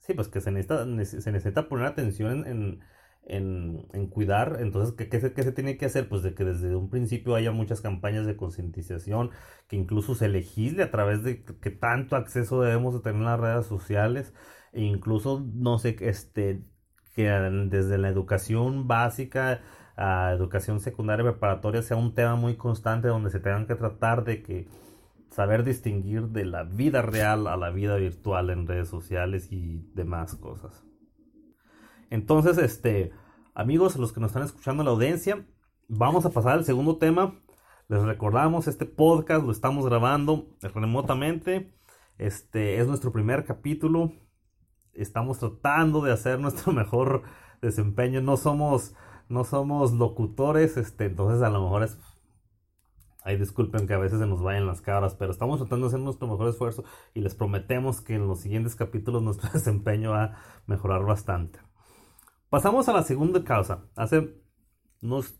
[0.00, 2.82] sí, pues que se necesita, se necesita poner atención en
[3.24, 4.58] en, cuidar.
[4.60, 6.08] Entonces, ¿qué, se, tiene que hacer?
[6.08, 9.30] Pues de que desde un principio haya muchas campañas de concientización,
[9.68, 13.40] que incluso se legisle a través de que tanto acceso debemos de tener a las
[13.40, 14.34] redes sociales,
[14.72, 16.64] e incluso, no sé, este,
[17.14, 19.60] que desde la educación básica
[19.96, 24.42] a educación secundaria preparatoria sea un tema muy constante donde se tengan que tratar de
[24.42, 24.68] que
[25.30, 30.34] saber distinguir de la vida real a la vida virtual en redes sociales y demás
[30.36, 30.84] cosas.
[32.10, 33.12] Entonces, este,
[33.54, 35.46] amigos, los que nos están escuchando en la audiencia,
[35.88, 37.34] vamos a pasar al segundo tema.
[37.88, 41.74] Les recordamos, este podcast lo estamos grabando remotamente.
[42.18, 44.12] Este es nuestro primer capítulo.
[44.92, 47.22] Estamos tratando de hacer nuestro mejor
[47.62, 48.20] desempeño.
[48.20, 48.94] No somos,
[49.32, 51.98] no somos locutores, este, entonces a lo mejor es
[53.24, 56.00] Ay, disculpen que a veces se nos vayan las cabras, pero estamos tratando de hacer
[56.00, 60.38] nuestro mejor esfuerzo y les prometemos que en los siguientes capítulos nuestro desempeño va a
[60.66, 61.60] mejorar bastante.
[62.48, 63.86] Pasamos a la segunda causa.
[63.96, 64.34] Hace
[65.00, 65.38] unos.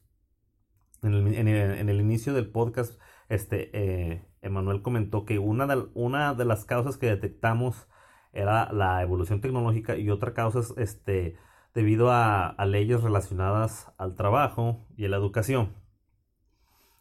[1.02, 2.96] En el, inicio del podcast,
[3.28, 7.88] este, eh, Emanuel comentó que una de, una de las causas que detectamos
[8.32, 11.36] era la evolución tecnológica y otra causa es este,
[11.74, 15.74] debido a, leyes relacionadas al trabajo y a la educación.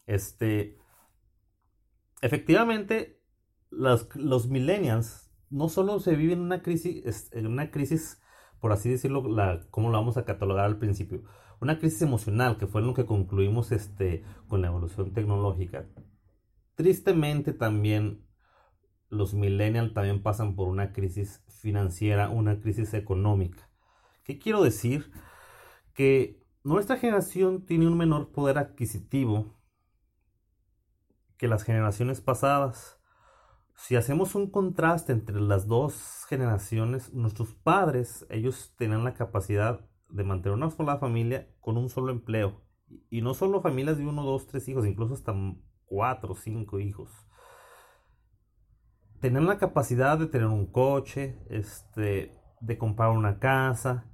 [0.06, 0.78] Este,
[2.22, 3.22] efectivamente,
[3.70, 4.08] los,
[4.48, 8.22] millennials no solo se viven una crisis, en una crisis
[8.62, 11.24] por así decirlo, la, cómo lo vamos a catalogar al principio.
[11.60, 15.88] Una crisis emocional, que fue lo que concluimos este, con la evolución tecnológica.
[16.76, 18.24] Tristemente también
[19.10, 23.68] los millennials también pasan por una crisis financiera, una crisis económica.
[24.24, 25.12] ¿Qué quiero decir?
[25.94, 29.58] Que nuestra generación tiene un menor poder adquisitivo
[31.38, 33.00] que las generaciones pasadas.
[33.76, 40.24] Si hacemos un contraste entre las dos generaciones, nuestros padres, ellos tenían la capacidad de
[40.24, 42.62] mantener una sola familia con un solo empleo.
[43.10, 45.34] Y no solo familias de uno, dos, tres hijos, incluso hasta
[45.86, 47.10] cuatro, cinco hijos.
[49.20, 54.11] Tenían la capacidad de tener un coche, este, de comprar una casa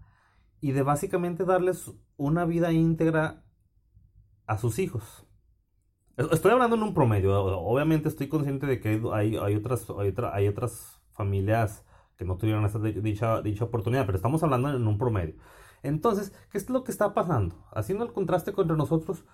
[0.61, 3.43] y de básicamente darles una vida íntegra
[4.45, 5.27] a sus hijos.
[6.17, 7.39] Estoy hablando en un promedio.
[7.39, 12.65] Obviamente estoy consciente de que hay, hay, otras, hay, hay otras familias que no tuvieron
[12.65, 15.35] esa dicha, dicha oportunidad, pero estamos hablando en un promedio.
[15.83, 17.63] Entonces, ¿qué es lo que está pasando?
[17.71, 19.25] Haciendo el contraste contra nosotros,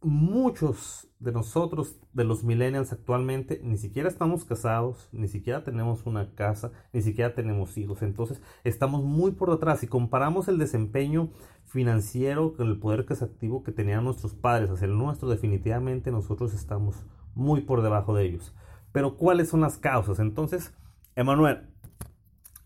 [0.00, 6.34] muchos de nosotros, de los millennials actualmente, ni siquiera estamos casados, ni siquiera tenemos una
[6.34, 8.02] casa, ni siquiera tenemos hijos.
[8.02, 9.80] Entonces, estamos muy por detrás.
[9.80, 11.30] Si comparamos el desempeño
[11.64, 16.96] financiero con el poder activo que tenían nuestros padres hacia el nuestro, definitivamente nosotros estamos
[17.34, 18.54] muy por debajo de ellos.
[18.92, 20.18] Pero, ¿cuáles son las causas?
[20.20, 20.72] Entonces,
[21.16, 21.66] Emanuel,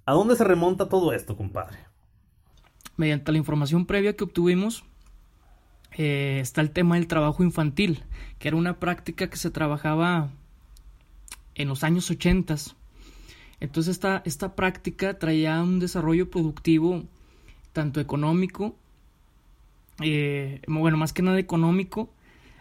[0.05, 1.79] ¿a dónde se remonta todo esto, compadre?
[2.97, 4.85] Mediante la información previa que obtuvimos,
[5.97, 8.05] eh, está el tema del trabajo infantil,
[8.39, 10.31] que era una práctica que se trabajaba
[11.55, 12.57] en los años 80.
[13.61, 17.05] Entonces esta, esta práctica traía un desarrollo productivo
[17.73, 18.77] tanto económico,
[20.01, 22.11] eh, bueno, más que nada económico,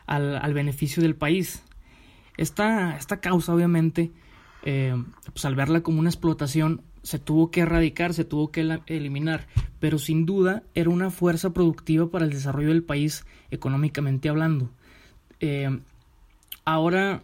[0.05, 1.63] al, al beneficio del país.
[2.37, 4.11] Esta, esta causa, obviamente,
[4.63, 9.47] eh, pues al verla como una explotación, se tuvo que erradicar, se tuvo que eliminar,
[9.79, 14.69] pero sin duda era una fuerza productiva para el desarrollo del país económicamente hablando.
[15.39, 15.79] Eh,
[16.65, 17.23] ahora,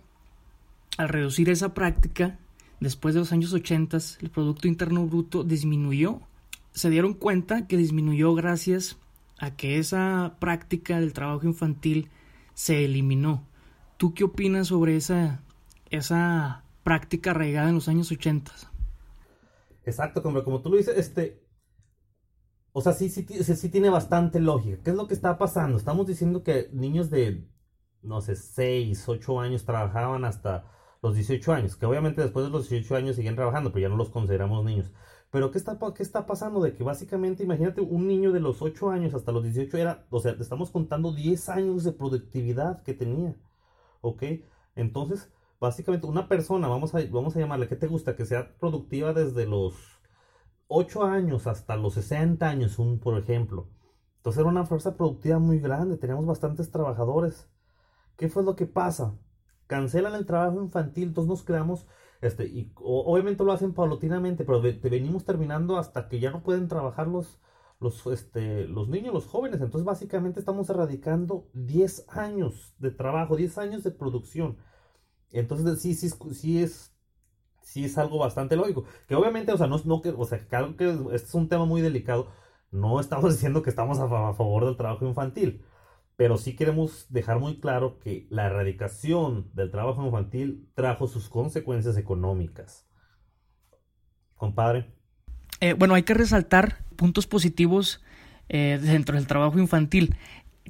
[0.97, 2.39] al reducir esa práctica,
[2.79, 6.21] después de los años 80, el Producto Interno Bruto disminuyó.
[6.71, 8.97] Se dieron cuenta que disminuyó gracias
[9.39, 12.09] a que esa práctica del trabajo infantil
[12.53, 13.43] se eliminó.
[13.97, 15.41] ¿Tú qué opinas sobre esa,
[15.89, 18.51] esa práctica arraigada en los años 80?
[19.87, 21.47] Exacto, como, como tú lo dices, este,
[22.73, 24.83] o sea, sí, sí, sí, tiene bastante lógica.
[24.83, 25.77] ¿Qué es lo que está pasando?
[25.77, 27.49] Estamos diciendo que niños de,
[28.01, 30.69] no sé, 6, 8 años trabajaban hasta
[31.01, 33.95] los 18 años, que obviamente después de los 18 años siguen trabajando, pero ya no
[33.97, 34.91] los consideramos niños.
[35.31, 36.61] Pero ¿qué está, ¿qué está pasando?
[36.61, 40.19] De que básicamente, imagínate, un niño de los 8 años hasta los 18 era, o
[40.19, 43.35] sea, estamos contando 10 años de productividad que tenía.
[44.01, 44.23] ¿Ok?
[44.75, 48.15] Entonces, básicamente una persona, vamos a, vamos a llamarle, ¿qué te gusta?
[48.15, 49.75] Que sea productiva desde los
[50.67, 53.69] 8 años hasta los 60 años, un, por ejemplo.
[54.17, 57.49] Entonces era una fuerza productiva muy grande, teníamos bastantes trabajadores.
[58.17, 59.17] ¿Qué fue lo que pasa?
[59.67, 61.87] Cancelan el trabajo infantil, entonces nos creamos,
[62.21, 66.67] este, y obviamente lo hacen paulatinamente, pero te venimos terminando hasta que ya no pueden
[66.67, 67.39] trabajar los,
[67.79, 69.61] los, este, los niños, los jóvenes.
[69.61, 74.57] Entonces básicamente estamos erradicando 10 años de trabajo, 10 años de producción.
[75.31, 76.93] Entonces, sí, sí, sí es,
[77.61, 78.85] sí es algo bastante lógico.
[79.07, 81.65] Que obviamente, o sea, no, no que, o sea, claro que este es un tema
[81.65, 82.31] muy delicado.
[82.71, 85.63] No estamos diciendo que estamos a, favor del trabajo infantil.
[86.15, 91.95] Pero sí queremos dejar muy claro que la erradicación del trabajo infantil trajo sus consecuencias
[91.95, 92.87] económicas.
[94.35, 94.91] Compadre.
[95.59, 98.03] Eh, bueno, hay que resaltar puntos positivos
[98.49, 100.15] eh, dentro del trabajo infantil.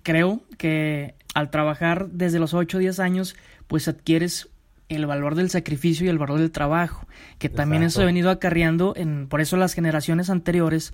[0.04, 3.36] Creo que al trabajar desde los 8 o 10 años,
[3.68, 4.50] pues adquieres
[4.90, 7.06] el valor del sacrificio y el valor del trabajo,
[7.40, 10.94] que también eso ha venido acarreando, en, por eso las generaciones anteriores,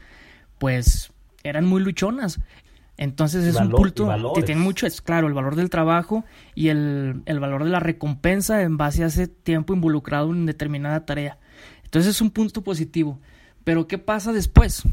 [0.58, 1.12] pues
[1.44, 2.40] eran muy luchonas.
[2.96, 7.24] Entonces es un culto que tiene mucho, es claro, el valor del trabajo y el,
[7.26, 11.40] el, valor de la recompensa en base a ese tiempo involucrado en determinada tarea.
[11.84, 13.20] Entonces es un punto positivo.
[13.64, 14.84] Pero ¿qué pasa después?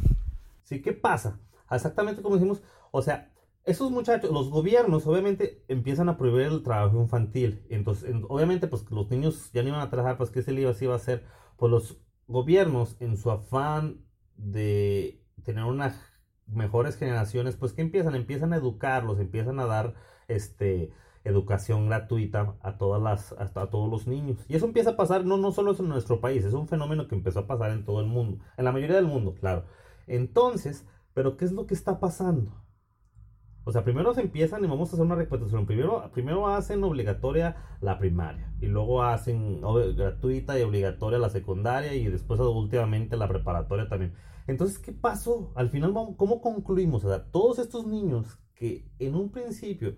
[0.65, 1.39] Sí, ¿qué pasa?
[1.71, 3.30] Exactamente como decimos, o sea,
[3.65, 7.65] esos muchachos, los gobiernos obviamente empiezan a prohibir el trabajo infantil.
[7.69, 10.71] Entonces, obviamente, pues los niños ya no iban a trabajar, pues ¿qué se le iba,
[10.71, 11.25] a hacer?
[11.57, 14.05] Pues los gobiernos, en su afán
[14.37, 16.01] de tener unas
[16.47, 18.15] mejores generaciones, pues ¿qué empiezan?
[18.15, 19.95] Empiezan a educarlos, empiezan a dar
[20.29, 20.93] este
[21.23, 24.39] educación gratuita a todas las a, todos los niños.
[24.49, 27.15] Y eso empieza a pasar no no solo en nuestro país, es un fenómeno que
[27.15, 29.65] empezó a pasar en todo el mundo, en la mayoría del mundo, claro.
[30.07, 32.53] Entonces, pero ¿qué es lo que está pasando?
[33.65, 35.67] O sea, primero se empiezan y vamos a hacer una repetición.
[35.67, 39.61] Primero, primero hacen obligatoria la primaria y luego hacen
[39.97, 44.15] gratuita y obligatoria la secundaria y después últimamente la preparatoria también.
[44.47, 45.53] Entonces, ¿qué pasó?
[45.55, 47.05] Al final, ¿cómo concluimos?
[47.05, 49.97] O sea, todos estos niños que en un principio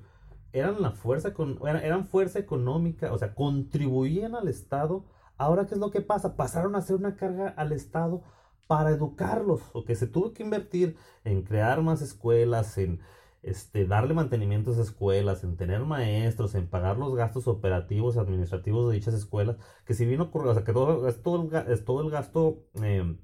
[0.53, 5.05] eran la fuerza, con, eran fuerza económica, o sea, contribuían al Estado,
[5.39, 6.37] ahora ¿qué es lo que pasa?
[6.37, 8.23] Pasaron a ser una carga al Estado
[8.67, 13.01] para educarlos, o que se tuvo que invertir en crear más escuelas, en
[13.43, 18.89] este, darle mantenimiento a esas escuelas, en tener maestros, en pagar los gastos operativos, administrativos
[18.89, 21.85] de dichas escuelas, que si bien ocurre, o sea, que todo, es, todo el, es
[21.85, 23.19] todo el gasto em,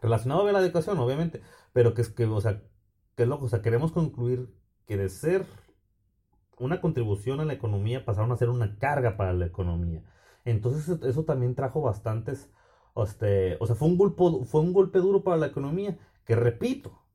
[0.00, 1.42] relacionado a la educación, obviamente,
[1.72, 2.62] pero que es que, o sea,
[3.16, 4.54] que es lo, o sea, queremos concluir
[4.86, 5.46] que de ser
[6.58, 10.02] una contribución a la economía pasaron a ser una carga para la economía.
[10.44, 12.50] Entonces eso también trajo bastantes,
[12.96, 17.05] este, o sea, fue un golpe, fue un golpe duro para la economía, que repito,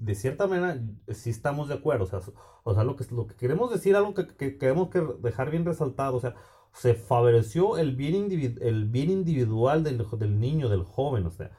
[0.00, 2.04] de cierta manera sí estamos de acuerdo.
[2.04, 2.20] O sea,
[2.64, 6.16] o sea lo, que, lo que queremos decir, algo que, queremos que dejar bien resaltado,
[6.16, 6.34] o sea,
[6.72, 11.50] se favoreció el bien, el bien individual del, del niño, del joven, o sea,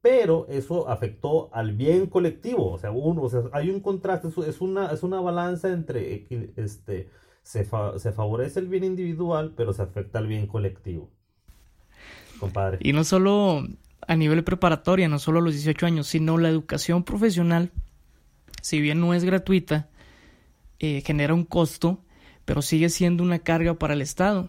[0.00, 4.60] pero eso afectó al bien colectivo, o sea, uno, o sea hay un contraste, es
[4.60, 6.26] una, es una balanza entre,
[6.56, 7.10] este,
[7.42, 11.10] se, se favorece el bien individual, pero se afecta al bien colectivo.
[12.38, 12.78] Compadre.
[12.80, 13.64] Y no solo
[14.06, 17.70] a nivel preparatoria, no solo a los 18 años, sino la educación profesional,
[18.62, 19.88] si bien no es gratuita,
[20.78, 22.02] eh, genera un costo,
[22.44, 24.48] pero sigue siendo una carga para el Estado.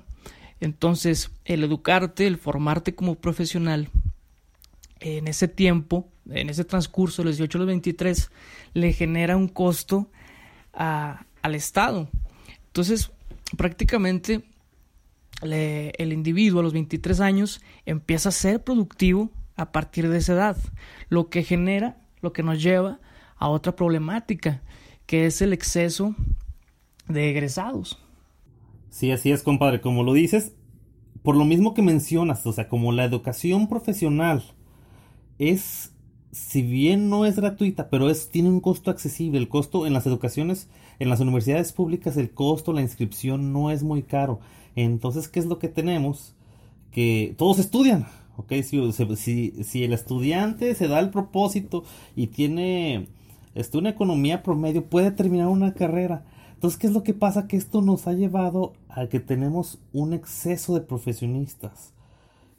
[0.60, 3.90] Entonces, el educarte, el formarte como profesional,
[5.00, 8.32] en ese tiempo, en ese transcurso, de los 18 a los 23,
[8.74, 10.10] le genera un costo
[10.74, 12.10] a, al Estado.
[12.68, 13.12] Entonces,
[13.58, 14.44] prácticamente
[15.42, 20.58] el individuo a los 23 años empieza a ser productivo a partir de esa edad,
[21.10, 23.00] lo que genera, lo que nos lleva
[23.38, 24.62] a otra problemática,
[25.06, 26.15] que es el exceso
[27.08, 28.00] de egresados.
[28.89, 30.54] Sí, así es, compadre, como lo dices,
[31.21, 34.43] por lo mismo que mencionas, o sea, como la educación profesional
[35.38, 35.93] es,
[36.32, 40.08] si bien no es gratuita, pero es, tiene un costo accesible, el costo en las
[40.08, 44.39] educaciones, en las universidades públicas, el costo, la inscripción no es muy caro.
[44.76, 46.34] Entonces, ¿qué es lo que tenemos?
[46.91, 48.54] Que todos estudian, ¿ok?
[48.63, 51.84] Si, si, el estudiante se da el propósito
[52.15, 53.08] y tiene
[53.56, 56.26] este, una economía promedio, puede terminar una carrera.
[56.54, 57.48] Entonces, ¿qué es lo que pasa?
[57.48, 61.94] Que esto nos ha llevado a que tenemos un exceso de profesionistas,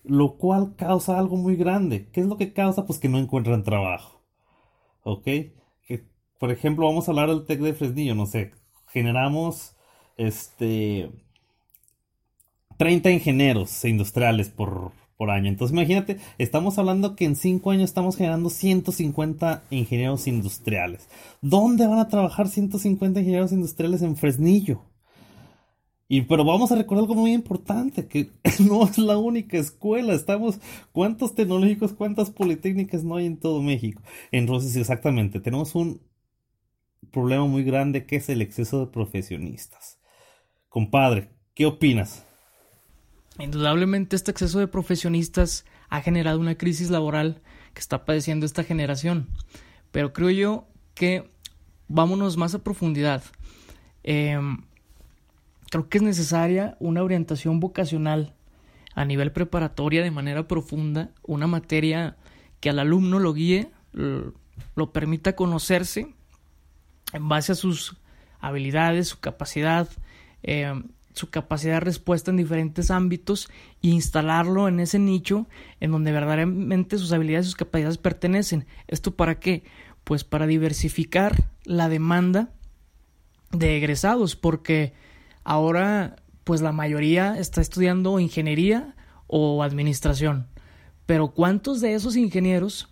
[0.04, 2.08] lo cual causa algo muy grande.
[2.12, 2.86] ¿Qué es lo que causa?
[2.86, 4.20] Pues que no encuentran trabajo.
[5.04, 5.28] ¿Ok?
[6.42, 8.50] Por ejemplo, vamos a hablar del TEC de Fresnillo, no sé,
[8.88, 9.76] generamos
[10.16, 11.08] este
[12.78, 15.48] 30 ingenieros industriales por, por año.
[15.48, 21.08] Entonces imagínate, estamos hablando que en 5 años estamos generando 150 ingenieros industriales.
[21.40, 24.82] ¿Dónde van a trabajar 150 ingenieros industriales en Fresnillo?
[26.08, 28.28] Y pero vamos a recordar algo muy importante, que
[28.68, 30.60] no es la única escuela, estamos,
[30.92, 34.02] ¿cuántos tecnológicos, cuántas politécnicas no hay en todo México?
[34.30, 36.02] Entonces, exactamente, tenemos un
[37.10, 39.98] problema muy grande que es el exceso de profesionistas.
[40.68, 42.26] Compadre, ¿qué opinas?
[43.38, 47.40] Indudablemente este exceso de profesionistas ha generado una crisis laboral
[47.74, 49.28] que está padeciendo esta generación.
[49.90, 51.30] Pero creo yo que
[51.88, 53.22] vámonos más a profundidad.
[54.02, 54.64] Em,
[55.70, 58.34] creo que es necesaria una orientación vocacional
[58.94, 62.16] a nivel preparatoria de manera profunda, una materia
[62.60, 66.14] que al alumno lo guíe, lo permita conocerse
[67.12, 67.96] en base a sus
[68.40, 69.88] habilidades, su capacidad,
[70.42, 70.82] eh,
[71.12, 73.48] su capacidad de respuesta en diferentes ámbitos
[73.82, 75.46] e instalarlo en ese nicho
[75.80, 78.66] en donde verdaderamente sus habilidades y sus capacidades pertenecen.
[78.88, 79.64] ¿Esto para qué?
[80.04, 82.50] Pues para diversificar la demanda
[83.50, 84.94] de egresados, porque
[85.44, 88.96] ahora pues la mayoría está estudiando ingeniería
[89.26, 90.48] o administración.
[91.06, 92.88] Pero ¿cuántos de esos ingenieros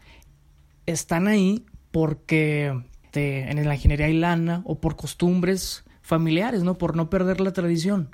[0.86, 2.66] están ahí porque
[3.12, 6.76] en la ingeniería hay lana o por costumbres familiares, ¿no?
[6.76, 8.08] Por no perder la tradición.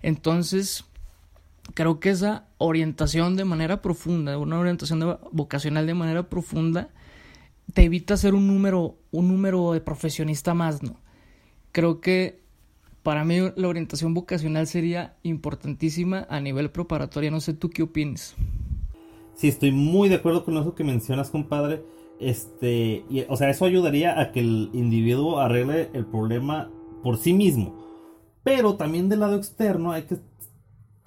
[0.00, 0.86] Entonces,
[1.74, 6.88] creo que esa orientación de manera profunda, una orientación vocacional de manera profunda,
[7.74, 10.96] te evita ser un número, un número de profesionista más, ¿no?
[11.72, 12.40] Creo que
[13.02, 17.30] para mí la orientación vocacional sería importantísima a nivel preparatoria.
[17.30, 18.34] No sé tú qué opinas.
[19.34, 21.82] Sí, estoy muy de acuerdo con eso que mencionas, compadre.
[22.18, 26.70] Este, o sea, eso ayudaría a que el individuo arregle el problema
[27.02, 27.74] por sí mismo.
[28.42, 30.18] Pero también del lado externo hay que,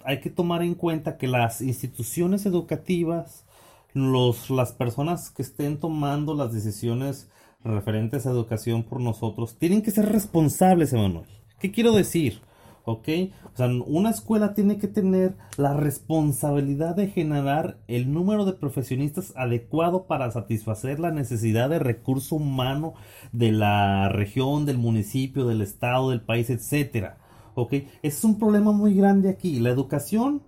[0.04, 3.44] hay que tomar en cuenta que las instituciones educativas,
[3.92, 7.28] los, las personas que estén tomando las decisiones
[7.64, 11.26] referentes a educación por nosotros, tienen que ser responsables, Emanuel.
[11.58, 12.40] ¿Qué quiero decir?
[12.86, 13.08] ¿Ok?
[13.52, 19.32] O sea, una escuela tiene que tener la responsabilidad de generar el número de profesionistas
[19.36, 22.94] adecuado para satisfacer la necesidad de recurso humano
[23.32, 27.18] de la región, del municipio, del estado, del país, etcétera.
[27.56, 27.74] ¿Ok?
[28.02, 29.58] Es un problema muy grande aquí.
[29.58, 30.42] La educación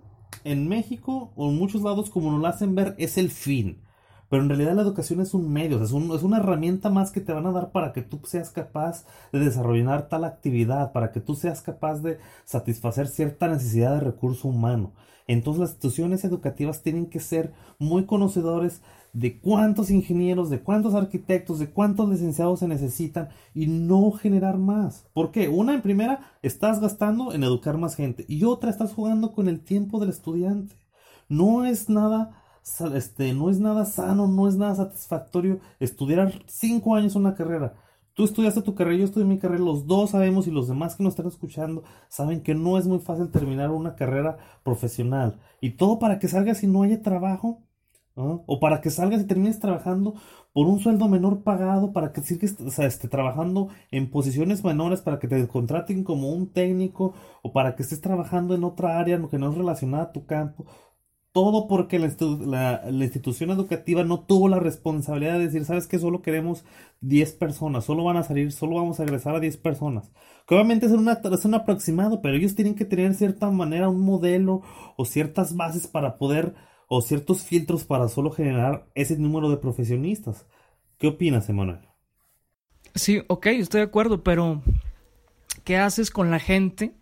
[0.45, 3.79] en México o en muchos lados, como nos lo hacen ver, es el fin.
[4.29, 7.33] Pero en realidad la educación es un medio, es, es, una herramienta más que te
[7.33, 11.35] van a dar para que tú seas capaz de desarrollar tal actividad, para que tú
[11.35, 14.93] seas capaz de satisfacer cierta necesidad de recurso humano.
[15.27, 18.81] Entonces las instituciones educativas tienen que ser muy conocedores
[19.13, 25.05] de cuántos ingenieros, de cuántos arquitectos, de cuántos licenciados se necesitan y no generar más.
[25.13, 25.49] ¿Por qué?
[25.49, 29.61] Una en primera estás gastando en educar más gente y otra estás jugando con el
[29.61, 30.75] tiempo del estudiante.
[31.27, 32.43] No es nada
[32.95, 37.73] este, no es nada sano, no es nada satisfactorio estudiar cinco años una carrera.
[38.13, 41.03] Tú estudiaste tu carrera, yo estudié mi carrera, los dos sabemos y los demás que
[41.03, 45.39] nos están escuchando saben que no es muy fácil terminar una carrera profesional.
[45.61, 47.61] Y todo para que salgas y no haya trabajo,
[48.15, 50.15] o para que salgas y termines trabajando
[50.51, 55.27] por un sueldo menor pagado, para que sigas este, trabajando en posiciones menores, para que
[55.27, 59.51] te contraten como un técnico, o para que estés trabajando en otra área que no
[59.51, 60.65] es relacionada a tu campo.
[61.31, 66.65] Todo porque la, institución educativa no tuvo la responsabilidad de decir, sabes que solo queremos
[67.01, 70.11] 10 personas, solo van a salir, solo vamos a agresar a 10 personas.
[70.47, 74.63] Que obviamente es, es un aproximado, pero ellos tienen que tener cierta manera un modelo
[74.97, 76.55] o ciertas bases para poder,
[76.87, 80.47] o ciertos filtros para solo generar ese número de profesionistas.
[80.97, 81.79] ¿Qué opinas, Emanuel?
[82.95, 84.61] Sí, ok, estoy de acuerdo, pero
[85.63, 86.98] ¿qué haces con la gente?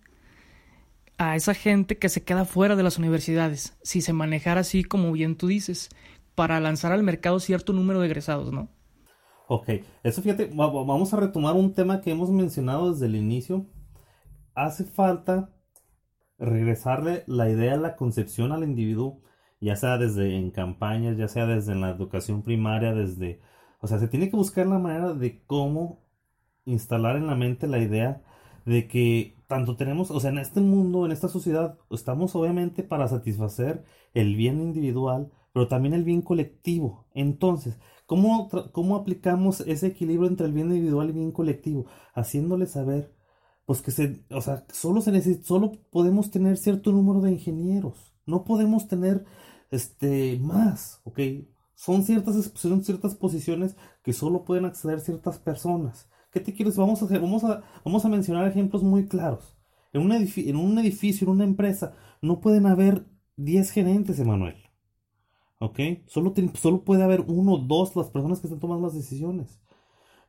[1.17, 5.11] A esa gente que se queda fuera de las universidades, si se manejara así como
[5.11, 5.89] bien tú dices,
[6.35, 8.69] para lanzar al mercado cierto número de egresados, ¿no?
[9.47, 9.69] Ok,
[10.03, 13.65] eso fíjate, vamos a retomar un tema que hemos mencionado desde el inicio.
[14.53, 15.49] Hace falta
[16.37, 19.21] regresarle la idea, la concepción al individuo,
[19.59, 23.41] ya sea desde en campañas, ya sea desde la educación primaria, desde...
[23.79, 26.03] O sea, se tiene que buscar la manera de cómo
[26.65, 28.21] instalar en la mente la idea
[28.67, 33.07] de que tanto tenemos, o sea, en este mundo, en esta sociedad, estamos obviamente para
[33.07, 37.05] satisfacer el bien individual, pero también el bien colectivo.
[37.13, 41.87] Entonces, ¿cómo, cómo aplicamos ese equilibrio entre el bien individual y el bien colectivo?
[42.13, 43.13] Haciéndole saber
[43.65, 48.13] pues que se, o sea, solo se necesita, solo podemos tener cierto número de ingenieros,
[48.25, 49.25] no podemos tener,
[49.71, 51.19] este, más, ¿ok?
[51.75, 56.09] Son ciertas, son ciertas posiciones que solo pueden acceder ciertas personas.
[56.31, 56.77] ¿Qué te quieres?
[56.77, 59.57] Vamos a vamos a, vamos a mencionar ejemplos muy claros.
[59.93, 63.05] En un, en un edificio, en una empresa, no pueden haber
[63.37, 64.55] 10 gerentes, Emanuel.
[65.59, 65.79] ¿Ok?
[66.05, 69.59] Solo, solo puede haber uno o dos las personas que están tomando las decisiones.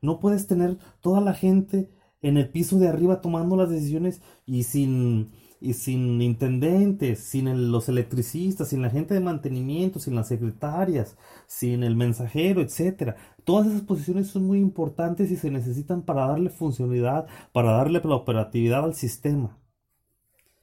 [0.01, 1.91] No puedes tener toda la gente
[2.23, 7.89] en el piso de arriba tomando las decisiones y sin, y sin intendentes, sin los
[7.89, 13.17] electricistas, sin la gente de mantenimiento, sin las secretarias, sin el mensajero, etcétera.
[13.45, 18.15] Todas esas posiciones son muy importantes y se necesitan para darle funcionalidad, para darle la
[18.15, 19.57] operatividad al sistema.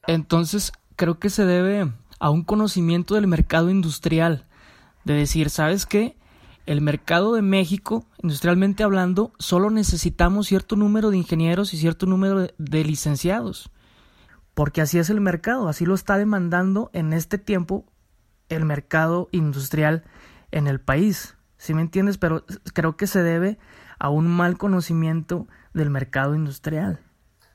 [0.06, 4.46] Entonces, creo que se debe a un conocimiento del mercado industrial,
[5.04, 6.16] de decir, ¿sabes qué?
[6.66, 12.48] el mercado de México, industrialmente hablando, solo necesitamos cierto número de ingenieros y cierto número
[12.58, 13.70] de, licenciados.
[14.56, 17.84] Porque así es el mercado, así lo está demandando en este tiempo
[18.48, 20.02] el mercado industrial
[20.50, 21.36] en el país.
[21.58, 22.16] ¿Sí me entiendes?
[22.16, 22.42] Pero
[22.72, 23.58] creo que se debe
[23.98, 27.00] a un mal conocimiento del mercado industrial.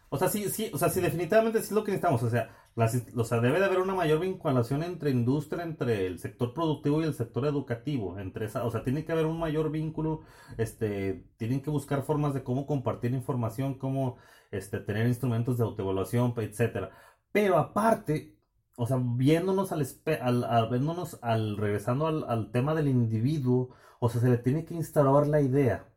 [0.10, 2.22] O sea, sí, sí, o sea, sí, definitivamente es lo que necesitamos.
[2.22, 7.02] O sea, sea, debe de haber una mayor vinculación entre industria, entre el sector productivo
[7.02, 8.20] y el sector educativo.
[8.20, 10.22] Entre esa, o sea, tiene que haber un mayor vínculo.
[10.60, 14.18] Este, tienen que buscar formas de cómo compartir información, cómo
[14.52, 16.92] este, tener instrumentos de autoevaluación, etcétera.
[17.32, 18.38] Pero aparte,
[18.76, 19.88] o sea, viéndonos al,
[20.22, 24.76] al, viéndonos al regresando al, al tema del individuo, o sea, se le tiene que
[24.76, 25.88] instalar la idea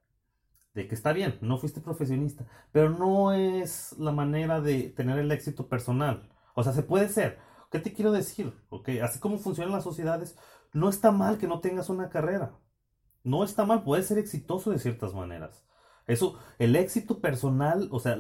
[0.74, 5.30] de que está bien, no fuiste profesionista, pero no es la manera de tener el
[5.32, 6.28] éxito personal.
[6.54, 7.38] O sea, se puede ser.
[7.70, 8.52] ¿Qué te quiero decir?
[8.70, 10.36] Okay, así como funcionan las sociedades,
[10.72, 12.58] no está mal que no tengas una carrera.
[13.22, 15.64] No está mal, puedes ser exitoso de ciertas maneras.
[16.06, 18.16] Eso, el éxito personal, o sea,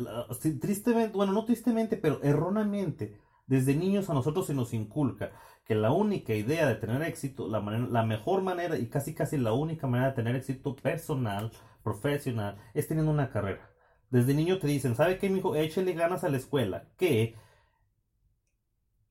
[0.60, 5.32] tristemente, bueno, no tristemente, pero erróneamente, desde niños a nosotros se nos inculca
[5.66, 9.52] que la única idea de tener éxito, la, la mejor manera y casi casi la
[9.52, 13.70] única manera de tener éxito personal, profesional, es teniendo una carrera.
[14.10, 15.56] Desde niño te dicen, ¿sabe qué, mijo?
[15.56, 16.84] Échale ganas a la escuela.
[16.96, 17.36] Que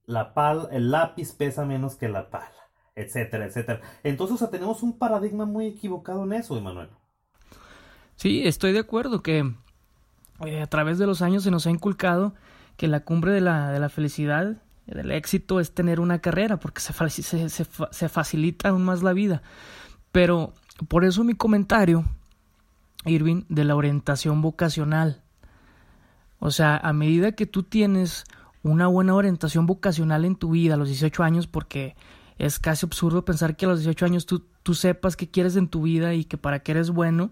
[0.06, 3.82] la pala, el lápiz pesa menos que la pala, etcétera, etcétera.
[4.04, 6.90] Entonces, tenemos un paradigma muy equivocado en eso, Emanuel.
[8.16, 9.53] Sí, estoy de acuerdo que
[10.45, 12.34] eh, a través de los años se nos ha inculcado
[12.78, 14.57] que la cumbre de la, de la felicidad,
[14.88, 19.41] del éxito, es tener una carrera, porque se, se, se, facilita aún más la vida.
[20.11, 20.53] Pero
[20.88, 22.03] por eso mi comentario,
[23.05, 25.22] Irving, de la orientación vocacional.
[26.39, 28.26] O sea, a medida que tú tienes
[28.64, 31.95] una buena orientación vocacional en tu vida a los 18 años porque
[32.38, 35.68] es casi absurdo pensar que a los 18 años tú, tú sepas qué quieres en
[35.68, 37.32] tu vida y que para qué eres bueno.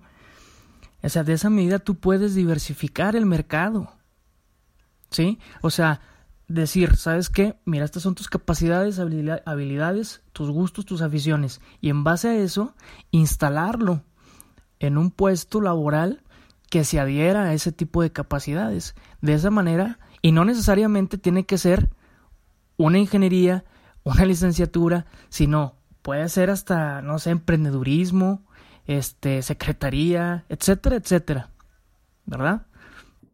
[1.04, 3.94] O sea, de esa medida tú puedes diversificar el mercado.
[5.10, 5.40] ¿Sí?
[5.62, 6.02] O sea,
[6.48, 7.60] decir, ¿sabes qué?
[7.66, 11.62] Mira, estas son tus capacidades, habilidades, tus gustos, tus aficiones.
[11.82, 12.76] Y en base a eso,
[13.12, 14.04] instalarlo
[14.80, 16.24] en un puesto laboral
[16.70, 18.96] que se adhiera a ese tipo de capacidades.
[19.22, 21.90] De esa manera, y no necesariamente tiene que ser
[22.78, 23.66] una ingeniería,
[24.04, 28.44] una licenciatura, sino puede ser hasta, no sé, emprendedurismo,
[28.98, 31.50] este, secretaría, etcétera, etcétera.
[32.26, 32.68] ¿Verdad?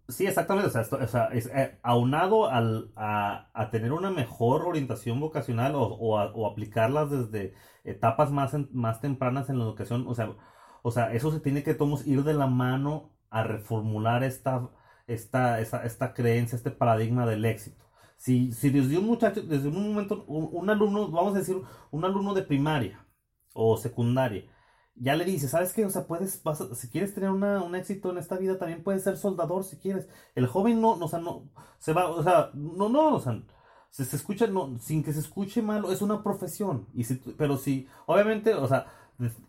[0.09, 0.69] Sí, exactamente.
[0.69, 6.47] O sea, es, eh, aunado al, a, a, tener una mejor orientación vocacional o, o,
[6.49, 7.53] aplicarlas desde
[7.83, 10.33] etapas más, más tempranas en la educación, o sea,
[10.81, 14.69] o sea, eso se tiene que todos ir de la mano a reformular esta,
[15.07, 17.85] esta, esta, esta creencia, este paradigma del éxito.
[18.17, 21.57] Si, si desde un muchacho, desde un momento, un, alumno, vamos a decir,
[21.91, 23.05] un alumno de primaria
[23.53, 24.45] o secundaria,
[24.99, 25.85] ya le dice, ¿sabes qué?
[25.85, 26.41] O sea, puedes,
[26.75, 30.07] si quieres tener una, un éxito en esta vida, también puedes ser soldador si quieres.
[30.35, 31.43] El joven no, no o sea, no,
[31.79, 33.41] se va, o sea, no, no, o sea,
[33.89, 36.87] se, se escucha, no, sin que se escuche malo, es una profesión.
[36.93, 38.87] Y si, pero si, obviamente, o sea,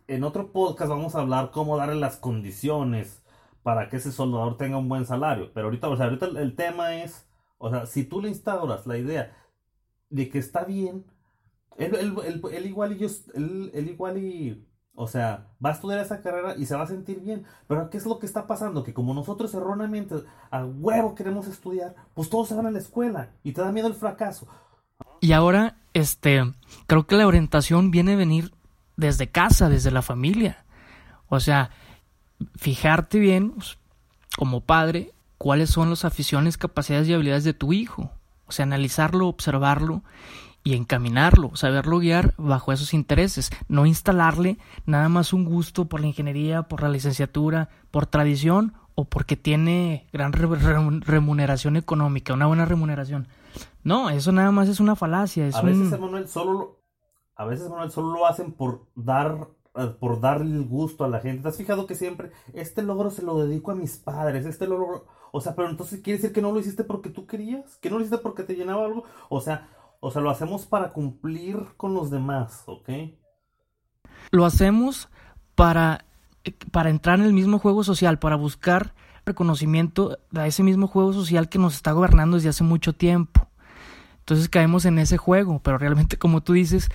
[0.07, 3.23] en otro podcast vamos a hablar cómo darle las condiciones
[3.63, 5.51] para que ese soldador tenga un buen salario.
[5.53, 7.27] Pero ahorita, o sea, ahorita el, tema es,
[7.59, 9.37] o sea, si tú le instauras la idea
[10.11, 11.05] de que está bien,
[11.77, 14.67] él, igual y yo, él, igual y,
[15.01, 17.45] o sea, va a estudiar esa carrera y se va a sentir bien.
[17.69, 18.83] Pero ¿qué es lo que está pasando?
[18.83, 20.17] Que como nosotros erróneamente
[20.51, 23.87] a huevo queremos estudiar, pues todos se van a la escuela y te da miedo
[23.87, 24.49] el fracaso.
[25.21, 26.53] Y ahora, este,
[26.89, 28.53] creo que la orientación viene a venir
[28.97, 30.65] desde casa, desde la familia.
[31.29, 31.71] O sea,
[32.57, 33.79] fijarte bien, pues,
[34.37, 38.11] como padre, cuáles son las aficiones, capacidades y habilidades de tu hijo.
[38.49, 40.03] O sea, analizarlo, observarlo
[40.69, 46.09] y encaminarlo, saberlo guiar bajo esos intereses, no instalarle nada más un gusto por la
[46.09, 53.29] ingeniería, por la licenciatura, por tradición o porque tiene gran remuneración económica, una buena remuneración.
[53.83, 55.49] No, eso nada más es una falacia.
[55.55, 56.83] a veces, Emanuel, solo,
[57.35, 61.21] a veces, Manuel, solo lo hacen por dar eh, por darle el gusto a la
[61.21, 61.45] gente.
[61.45, 64.45] ¿Te has fijado que siempre este logro se lo dedico a mis padres?
[64.45, 67.77] Este logro, o sea, pero entonces quiere decir que no lo hiciste porque tú querías,
[67.77, 69.69] que no lo hiciste porque te llenaba algo, o sea,
[70.01, 72.89] o sea, lo hacemos para cumplir con los demás, ¿ok?
[74.31, 75.09] Lo hacemos
[75.55, 76.05] para
[76.71, 78.95] para entrar en el mismo juego social, para buscar
[79.27, 83.49] reconocimiento a ese mismo juego social que nos está gobernando desde hace mucho tiempo.
[84.21, 86.89] Entonces caemos en ese juego, pero realmente como tú dices,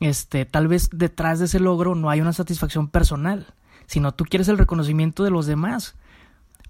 [0.00, 3.46] este, tal vez detrás de ese logro no hay una satisfacción personal,
[3.86, 5.96] sino tú quieres el reconocimiento de los demás.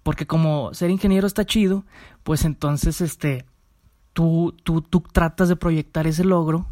[0.03, 1.85] Porque como ser ingeniero está chido,
[2.23, 3.45] pues entonces este,
[4.17, 6.65] tú, tú, tú tratas de proyectar ese logro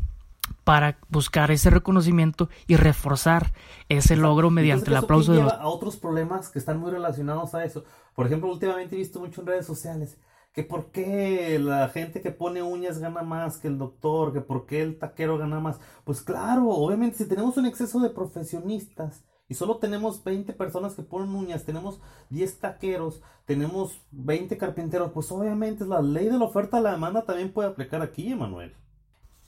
[0.65, 3.53] para buscar ese reconocimiento y reforzar
[3.91, 5.53] ese logro mediante el aplauso de los...
[5.53, 7.85] a otros problemas que están muy relacionados a eso.
[8.15, 10.17] Por ejemplo, últimamente he visto mucho en redes sociales
[10.55, 14.65] que por qué la gente que pone uñas gana más que el doctor, que por
[14.65, 15.81] qué el taquero gana más.
[16.05, 21.03] Pues claro, obviamente si tenemos un exceso de profesionistas y solo tenemos 20 personas que
[21.03, 26.81] ponen uñas, tenemos 10 taqueros, tenemos 20 carpinteros, pues obviamente la ley de la oferta
[26.81, 28.75] y la demanda también puede aplicar aquí, Emanuel.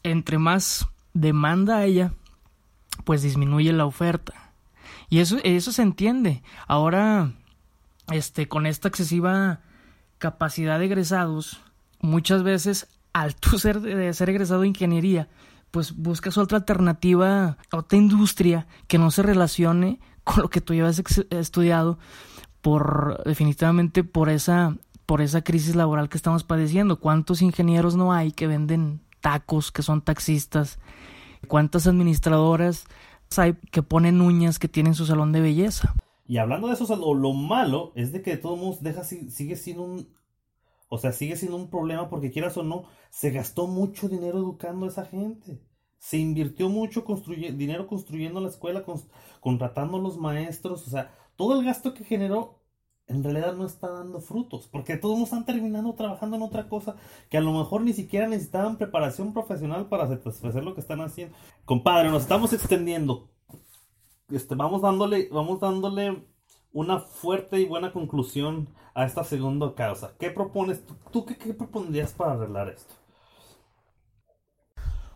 [0.03, 2.13] Entre más demanda ella,
[3.05, 4.53] pues disminuye la oferta.
[5.09, 6.43] Y eso, eso se entiende.
[6.67, 7.33] Ahora,
[8.13, 9.61] este, con esta excesiva
[10.19, 11.63] capacidad de egresados,
[12.01, 15.29] muchas veces al tú ser, de ser egresado de ingeniería,
[15.71, 21.03] pues buscas otra alternativa, otra industria que no se relacione con lo que tú llevas
[21.31, 21.99] estudiado
[22.63, 26.99] por definitivamente por esa por esa crisis laboral que estamos padeciendo.
[26.99, 30.81] ¿Cuántos ingenieros no hay que venden tacos, que son taxistas?
[31.47, 32.87] ¿Cuántas administradoras
[33.37, 35.95] hay que ponen uñas, que tienen su salón de belleza?
[36.29, 39.85] Y hablando de eso, lo, malo es de que de todos modos deja, sigue siendo
[39.85, 40.09] un.
[40.89, 44.87] O sea, sigue siendo un problema porque quieras o no, se gastó mucho dinero educando
[44.87, 45.61] a esa gente.
[45.99, 47.05] Se invirtió mucho
[47.55, 48.85] dinero construyendo la escuela,
[49.41, 50.87] contratando a los maestros.
[50.87, 52.63] O sea, todo el gasto que generó
[53.09, 56.97] en realidad no está dando frutos, porque todos están terminando trabajando en otra cosa
[57.31, 61.37] que a lo mejor ni siquiera necesitaban preparación profesional para satisfacer lo que están haciendo.
[61.65, 63.31] Compadre, nos estamos extendiendo
[64.31, 66.27] este, vamos dándole, vamos dándole
[66.73, 70.13] una fuerte y buena conclusión a esta segunda causa.
[70.19, 70.83] ¿Qué propones?
[71.11, 72.95] ¿Tú, qué, qué propondrías para arreglar esto?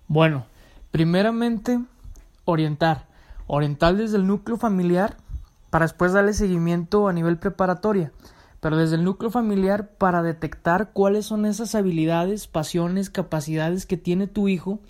[0.07, 0.47] Bueno,
[0.91, 1.81] primeramente,
[2.45, 3.09] orientar.
[3.47, 5.17] Orientar desde el núcleo familiar
[5.71, 8.13] para después darle seguimiento a nivel preparatoria.
[8.61, 14.27] Pero desde el núcleo familiar para detectar cuáles son esas habilidades, pasiones, capacidades que tiene
[14.27, 14.81] tu hijo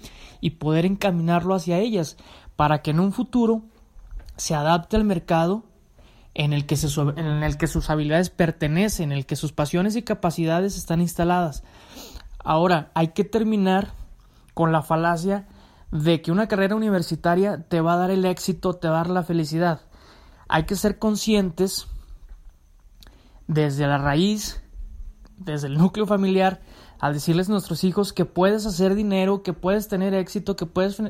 [0.41, 2.17] y poder encaminarlo hacia ellas
[2.57, 3.63] para que en un futuro
[4.37, 5.63] se adapte al mercado
[6.35, 6.77] en el, que
[7.17, 11.65] en el que sus habilidades pertenecen, en el que sus pasiones y capacidades están instaladas.
[12.39, 13.93] Ahora, hay que terminar
[14.55, 15.47] con la falacia
[15.91, 19.11] de que una carrera universitaria te va a dar el éxito, te va a dar
[19.11, 19.81] la felicidad.
[20.49, 21.89] Hay que ser conscientes
[23.47, 24.63] desde la raíz,
[25.37, 26.61] desde el núcleo familiar,
[27.01, 31.03] al decirles a nuestros hijos que puedes hacer dinero, que puedes tener éxito, que puedes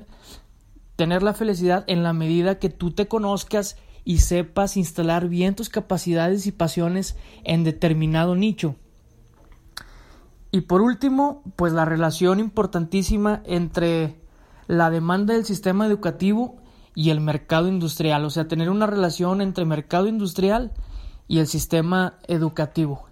[0.96, 5.68] tener la felicidad en la medida que tú te conozcas y sepas instalar bien tus
[5.68, 8.76] capacidades y pasiones en determinado nicho.
[10.52, 14.20] Y por último, pues la relación importantísima entre
[14.66, 16.56] la demanda del sistema educativo
[16.94, 20.72] y el mercado industrial, o sea, tener una relación entre mercado industrial
[21.28, 23.06] y el sistema educativo.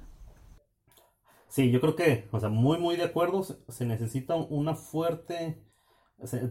[1.49, 5.62] Sí, yo creo que, o sea, muy, muy de acuerdo, se necesita una fuerte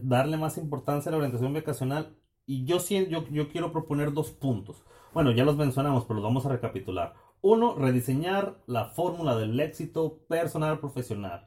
[0.02, 2.16] darle más importancia a la orientación vacacional.
[2.48, 4.82] Y yo, yo, yo quiero proponer dos puntos.
[5.12, 7.12] Bueno, ya los mencionamos, pero los vamos a recapitular.
[7.42, 11.46] Uno, rediseñar la fórmula del éxito personal profesional.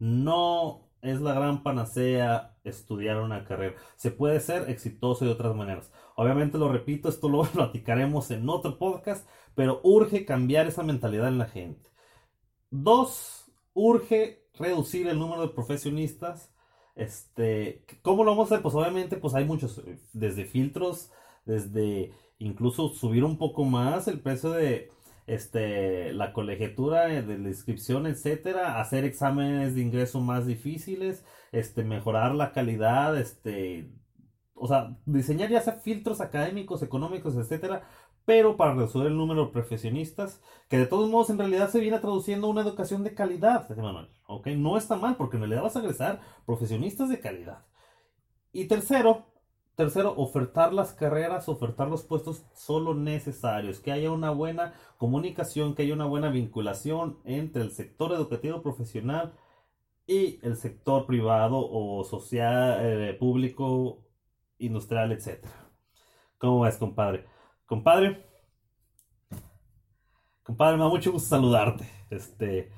[0.00, 3.76] No es la gran panacea estudiar una carrera.
[3.94, 5.92] Se puede ser exitoso de otras maneras.
[6.16, 11.38] Obviamente lo repito, esto lo platicaremos en otro podcast, pero urge cambiar esa mentalidad en
[11.38, 11.90] la gente.
[12.70, 16.52] Dos, urge reducir el número de profesionistas.
[16.94, 18.62] Este, ¿cómo lo vamos a hacer?
[18.62, 19.82] Pues obviamente, pues hay muchos,
[20.12, 21.10] desde filtros,
[21.44, 24.90] desde incluso subir un poco más el precio de
[25.26, 32.34] este, la colegiatura de la inscripción, etcétera, hacer exámenes de ingreso más difíciles, este, mejorar
[32.34, 33.90] la calidad, este,
[34.54, 37.88] o sea, diseñar ya sea filtros académicos, económicos, etcétera,
[38.24, 41.98] pero para reducir el número de profesionistas, que de todos modos en realidad se viene
[41.98, 44.46] traduciendo una educación de calidad, Manuel, ¿ok?
[44.48, 47.64] No está mal, porque en realidad vas a agresar profesionistas de calidad.
[48.52, 49.26] Y tercero,
[49.74, 55.82] tercero, ofertar las carreras, ofertar los puestos solo necesarios, que haya una buena comunicación, que
[55.82, 59.34] haya una buena vinculación entre el sector educativo profesional
[60.06, 63.98] y el sector privado o social, eh, público,
[64.58, 65.44] industrial, etc.
[66.38, 67.26] ¿Cómo ves, compadre?
[67.74, 68.24] Compadre,
[70.44, 71.84] compadre, me mucho gusto saludarte.
[72.08, 72.70] Este,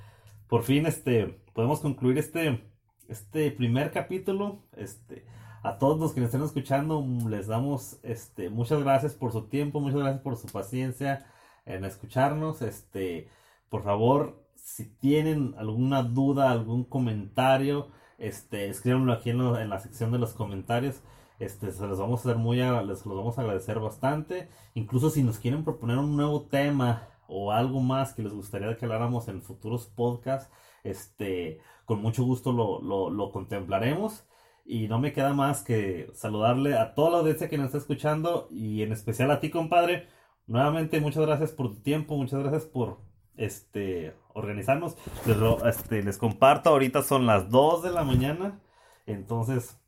[0.49, 2.67] por fin, este, podemos concluir este,
[3.07, 4.63] este primer capítulo.
[4.75, 5.27] Este,
[5.63, 9.81] a todos los que nos estén escuchando, les damos, este, muchas gracias por su tiempo,
[9.81, 11.27] muchas gracias por su paciencia
[11.67, 12.63] en escucharnos.
[12.63, 13.29] Este,
[13.69, 20.19] por favor, si tienen alguna duda, algún comentario, este, escríbanlo aquí en la sección de
[20.19, 21.03] los comentarios.
[21.39, 24.49] Este, se los vamos a hacer muy, les los vamos a agradecer bastante.
[24.75, 28.85] Incluso si nos quieren proponer un nuevo tema o algo más que les gustaría que
[28.85, 30.51] habláramos en futuros podcasts,
[30.85, 34.27] este, con mucho gusto lo, lo, lo contemplaremos.
[34.65, 38.49] Y no me queda más que saludarle a toda la audiencia que nos está escuchando
[38.51, 40.09] y en especial a ti, compadre.
[40.47, 42.99] Nuevamente, muchas gracias por tu tiempo, muchas gracias por
[43.37, 44.97] este organizarnos.
[45.25, 48.61] Les, este, les comparto, ahorita son las 2 de la mañana.
[49.07, 49.79] Entonces,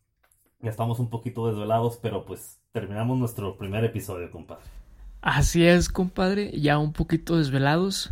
[0.62, 4.64] estamos un poquito desvelados, pero pues terminamos nuestro primer episodio, compadre.
[5.20, 8.10] Así es, compadre, ya un poquito desvelados,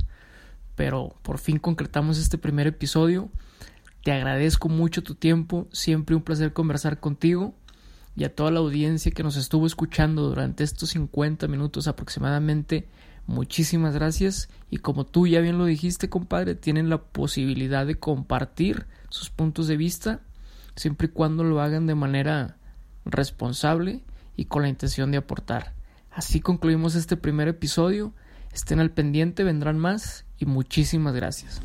[0.75, 3.29] pero por fin concretamos este primer episodio.
[4.03, 7.55] Te agradezco mucho tu tiempo, siempre un placer conversar contigo
[8.15, 12.89] y a toda la audiencia que nos estuvo escuchando durante estos 50 minutos aproximadamente.
[13.27, 18.87] Muchísimas gracias y como tú ya bien lo dijiste, compadre, tienen la posibilidad de compartir
[19.11, 20.21] sus puntos de vista
[20.77, 22.57] siempre y cuando lo hagan de manera
[23.05, 24.03] responsable
[24.37, 25.72] y con la intención de aportar.
[26.11, 28.12] Así concluimos este primer episodio.
[28.53, 31.61] Estén al pendiente, vendrán más y muchísimas gracias.